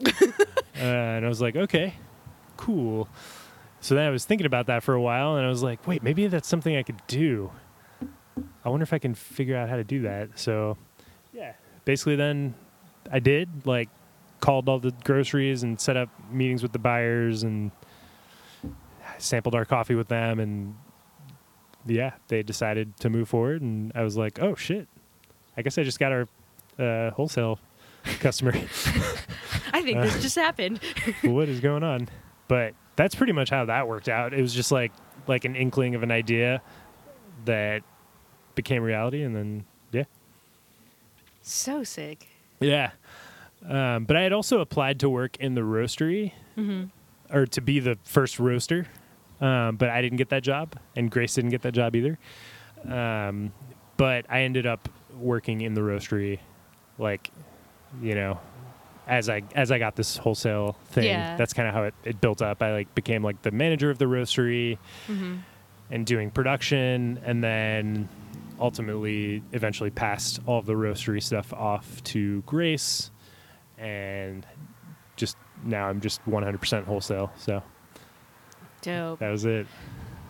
[0.06, 0.34] uh,
[0.74, 1.92] and I was like, okay,
[2.56, 3.10] cool.
[3.82, 6.02] So then I was thinking about that for a while, and I was like, wait,
[6.02, 7.50] maybe that's something I could do.
[8.64, 10.38] I wonder if I can figure out how to do that.
[10.38, 10.78] So,
[11.34, 11.52] yeah,
[11.84, 12.54] basically, then
[13.12, 13.90] I did like
[14.40, 17.70] called all the groceries and set up meetings with the buyers and
[19.18, 20.74] sampled our coffee with them, and
[21.84, 24.88] yeah, they decided to move forward, and I was like, oh shit,
[25.54, 26.28] I guess I just got our
[26.78, 27.58] uh, wholesale
[28.20, 28.52] customer.
[29.72, 30.80] I think uh, this just happened.
[31.22, 32.08] what is going on?
[32.48, 34.34] But that's pretty much how that worked out.
[34.34, 34.92] It was just like
[35.26, 36.60] like an inkling of an idea
[37.44, 37.82] that
[38.54, 40.04] became reality, and then yeah,
[41.42, 42.28] So sick.
[42.60, 42.90] yeah.
[43.68, 46.84] Um, but I had also applied to work in the roastery, hmm
[47.32, 48.86] or to be the first roaster,
[49.40, 52.18] um, but I didn't get that job, and Grace didn't get that job either.
[52.88, 53.52] Um,
[53.96, 56.40] but I ended up working in the roastery,
[56.98, 57.30] like
[58.00, 58.40] you know,
[59.06, 61.06] as I as I got this wholesale thing.
[61.06, 61.36] Yeah.
[61.36, 62.62] That's kind of how it, it built up.
[62.62, 65.38] I like became like the manager of the roastery hmm
[65.92, 68.08] and doing production, and then
[68.60, 73.10] ultimately, eventually, passed all of the roastery stuff off to Grace,
[73.76, 74.46] and
[75.16, 77.32] just now I'm just 100% wholesale.
[77.36, 77.62] So
[78.82, 79.18] Dope.
[79.18, 79.66] that was it.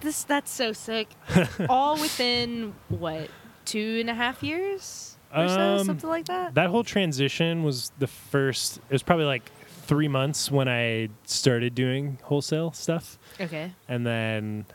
[0.00, 1.08] This that's so sick.
[1.68, 3.28] All within what
[3.66, 6.54] two and a half years or so, Um, something like that.
[6.54, 8.78] That whole transition was the first.
[8.78, 9.50] It was probably like
[9.86, 13.72] three months when I started doing wholesale stuff, Okay.
[13.88, 14.66] and then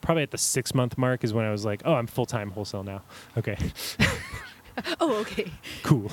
[0.00, 2.50] probably at the six month mark is when I was like, "Oh, I'm full time
[2.50, 3.02] wholesale now."
[3.38, 3.56] Okay,
[5.00, 5.50] Oh, okay.
[5.82, 6.10] cool.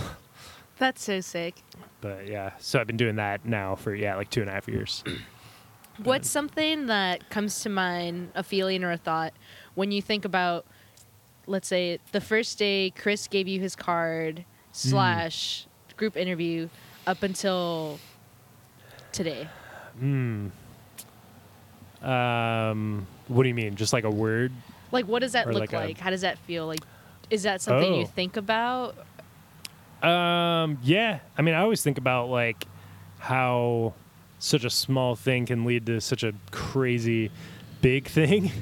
[0.78, 1.56] That's so sick.
[2.02, 4.68] But yeah, so I've been doing that now for yeah, like two and a half
[4.68, 5.04] years.
[6.04, 9.34] What's something that comes to mind, a feeling or a thought,
[9.76, 10.66] when you think about,
[11.52, 16.70] let's say, the first day Chris gave you his card slash group interview
[17.06, 18.00] up until
[19.12, 19.48] today?
[20.00, 20.48] Hmm.
[22.02, 23.76] Um, what do you mean?
[23.76, 24.52] Just like a word?
[24.92, 25.98] Like, what does that Or look like like?
[26.00, 26.66] How does that feel?
[26.66, 26.80] Like,
[27.30, 28.06] is that something you Oh.
[28.06, 28.96] think about?
[30.02, 31.20] Um, yeah.
[31.38, 32.66] I mean, I always think about like
[33.20, 33.94] how
[34.40, 37.30] such a small thing can lead to such a crazy
[37.82, 38.52] big thing.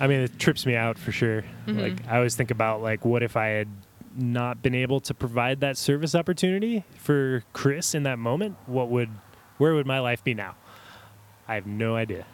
[0.00, 1.44] I mean, it trips me out for sure.
[1.66, 1.80] Mhm.
[1.80, 3.68] Like, I always think about like, what if I had
[4.16, 8.56] not been able to provide that service opportunity for Chris in that moment?
[8.66, 9.10] What would,
[9.58, 10.54] where would my life be now?
[11.46, 12.24] I have no idea.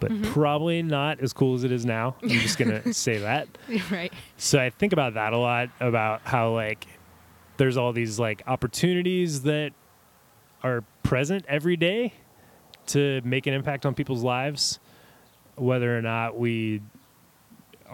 [0.00, 0.24] but Mhm.
[0.32, 2.14] probably not as cool as it is now.
[2.22, 3.48] I'm just gonna say that.
[3.90, 4.12] right.
[4.36, 6.86] So I think about that a lot about how like
[7.56, 9.72] there's all these like opportunities that
[10.62, 12.12] are present every day
[12.88, 14.78] to make an impact on people's lives,
[15.54, 16.82] whether or not we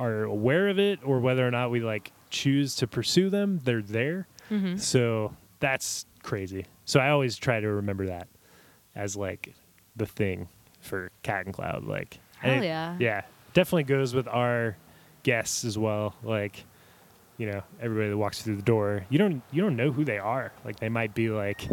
[0.01, 3.83] are aware of it or whether or not we like choose to pursue them, they're
[3.83, 4.27] there.
[4.51, 4.77] Mm-hmm.
[4.79, 6.67] So that's crazy.
[6.85, 8.27] So I always try to remember that
[8.97, 9.55] as like
[9.97, 10.49] the thing
[10.81, 11.85] for Cat and Cloud.
[11.85, 12.97] Like, Hell it- yeah.
[12.99, 13.23] yeah,
[13.53, 14.77] definitely goes with our
[15.23, 16.15] guests as well.
[16.23, 16.65] Like,
[17.37, 20.19] you know, everybody that walks through the door, you don't you don't know who they
[20.19, 20.53] are.
[20.65, 21.69] Like, they might be like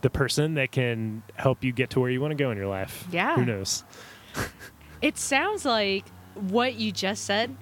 [0.00, 2.66] the person that can help you get to where you want to go in your
[2.68, 3.06] life.
[3.12, 3.36] Yeah.
[3.36, 3.84] who knows?
[5.02, 6.04] It sounds like
[6.34, 7.54] what you just said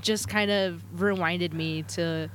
[0.00, 2.28] just kind of reminded me to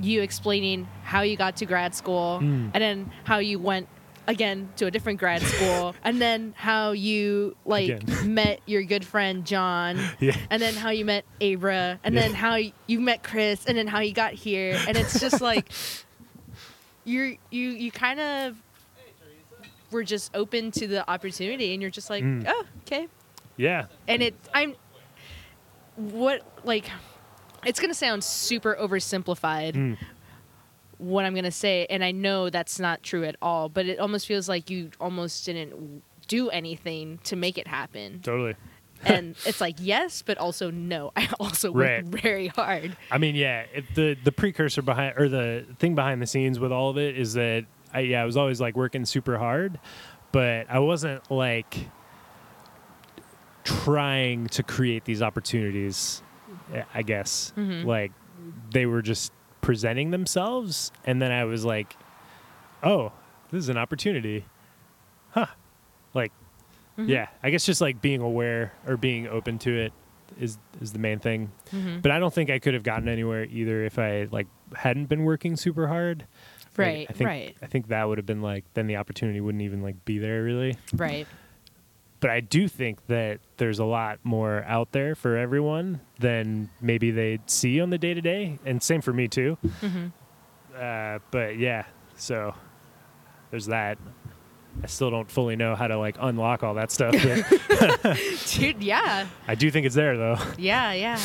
[0.00, 2.70] you explaining how you got to grad school Mm.
[2.74, 3.88] and then how you went
[4.26, 8.34] again to a different grad school and then how you like Again.
[8.34, 12.20] met your good friend John Yeah, and then how you met Abra and Yeah.
[12.22, 15.70] then how you met Chris and then how you got here and it's just like
[17.04, 18.56] you're you you kind of
[19.90, 22.44] were just open to the opportunity and you're just like Mm.
[22.46, 23.08] oh okay
[23.56, 24.74] yeah, and it i'm
[25.96, 26.90] what like
[27.64, 29.98] it's gonna sound super oversimplified Mm.
[30.98, 34.26] what i'm gonna say and i know that's not true at all but it almost
[34.26, 38.20] feels like you almost didn't do anything to make it happen.
[38.22, 38.54] Totally.
[39.04, 41.10] and it's like yes but also no.
[41.16, 42.96] I also worked very hard.
[43.10, 46.70] I mean, yeah, it, the the precursor behind or the thing behind the scenes with
[46.70, 49.80] all of it is that I yeah, I was always like working super hard,
[50.30, 51.76] but I wasn't like
[53.64, 56.22] trying to create these opportunities,
[56.94, 57.52] I guess.
[57.56, 57.84] Mhm.
[57.84, 58.12] Like
[58.72, 61.96] they were just presenting themselves and then I was like,
[62.82, 63.12] "Oh,
[63.50, 64.44] this is an opportunity."
[65.30, 65.46] Huh.
[66.14, 66.32] Like
[66.98, 67.08] Mhm.
[67.08, 69.92] yeah, I guess just like being aware or being open to it
[70.40, 71.52] is is the main thing.
[71.72, 72.02] Mhm.
[72.02, 74.46] But I don't think I could have gotten anywhere either if I like
[74.76, 76.26] hadn't been working super hard.
[76.76, 79.40] Like, right I think, right I think that would have been like then the opportunity
[79.42, 80.76] wouldn't even like be there really.
[80.94, 81.26] right
[82.22, 87.10] But I do think that there's a lot more out there for everyone than maybe
[87.10, 89.58] they see on the day to day, and same for me too.
[89.80, 90.06] hmm
[90.74, 91.84] Uh, but yeah,
[92.16, 92.54] so
[93.50, 93.98] there's that.
[94.82, 97.12] I still don't fully know how to like unlock all that stuff.
[98.54, 100.36] Dude yeah I do think it's there though.
[100.56, 101.20] yeah yeah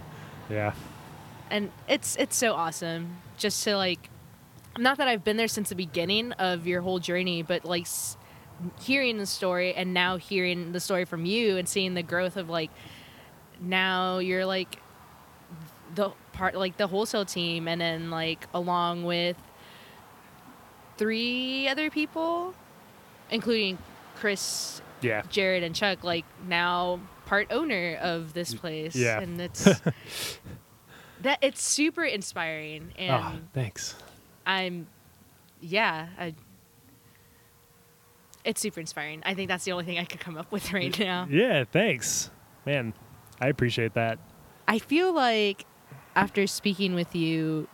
[0.50, 0.72] Yeah.
[1.50, 4.10] and it's it's so awesome just to like
[4.78, 8.16] not that I've been there since the beginning of your whole journey but like s-
[8.80, 12.48] hearing the story and now hearing the story from you and seeing the growth of
[12.50, 12.70] like
[13.60, 14.78] now you're like
[15.94, 19.36] the part like the wholesale team and then like along with
[20.96, 22.54] three other people
[23.30, 23.78] including
[24.16, 25.22] Chris Yeah.
[25.30, 29.20] Jared and Chuck like now part owner of this place Yeah.
[29.20, 29.64] and it's
[31.22, 33.94] that it's super inspiring and oh, thanks.
[34.46, 34.86] I'm
[35.60, 36.34] yeah I
[38.44, 40.96] it's super inspiring I think that's the only thing I could come up with right
[40.98, 42.30] now Yeah, thanks.
[42.66, 42.92] Man,
[43.40, 44.18] I appreciate that.
[44.68, 45.64] I feel like
[46.16, 47.68] after speaking with you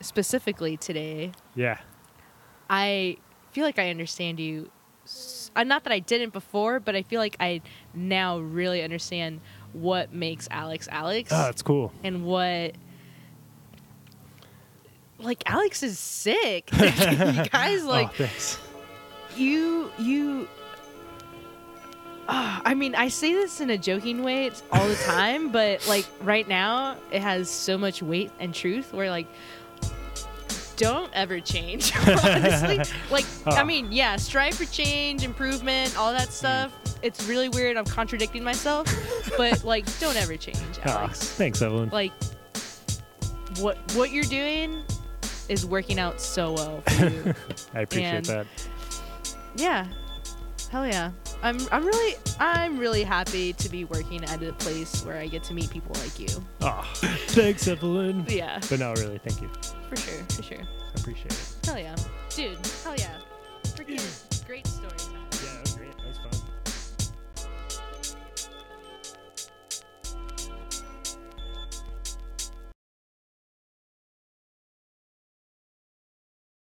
[0.00, 1.78] specifically today Yeah.
[2.70, 3.16] I
[3.52, 4.70] feel like I understand you.
[5.04, 7.62] s- uh, Not that I didn't before, but I feel like I
[7.94, 9.40] now really understand
[9.72, 11.92] what makes Alex Alex Oh, that's cool.
[12.04, 12.74] and what.
[15.18, 16.70] Like Alex is sick.
[16.78, 18.58] you guys, like oh, thanks.
[19.38, 20.48] You, you.
[22.30, 25.86] Ah, I mean, I say this in a joking way it's all the time, but
[25.88, 28.92] like right now, it has so much weight and truth.
[28.92, 29.26] Where like,
[30.76, 31.96] don't ever change.
[32.06, 32.78] Honestly,
[33.10, 33.64] like I Oh.
[33.64, 36.72] mean, yeah, strive for change, improvement, all that stuff.
[37.00, 37.76] It's really weird.
[37.76, 38.86] I'm contradicting myself,
[39.36, 41.88] but like, don't ever change, Oh, thanks, Evelyn.
[41.90, 42.12] Like,
[43.60, 44.82] what what you're doing
[45.48, 47.34] is working out so well for you.
[47.72, 48.46] I appreciate and- that.
[49.58, 49.86] Yeah,
[50.70, 51.10] hell yeah.
[51.42, 55.44] I'm I'm really I'm really happy to be working at a place where I get
[55.44, 56.28] to meet people like you.
[56.60, 56.82] Oh,
[57.28, 58.24] thanks, Evelyn.
[58.28, 59.50] Yeah, But no, really, thank you.
[59.88, 60.58] for sure, for sure.
[60.62, 61.54] I appreciate it.
[61.64, 61.96] Hell yeah,
[62.30, 62.58] dude.
[62.84, 63.16] Hell yeah.
[63.64, 64.87] Freaking great story.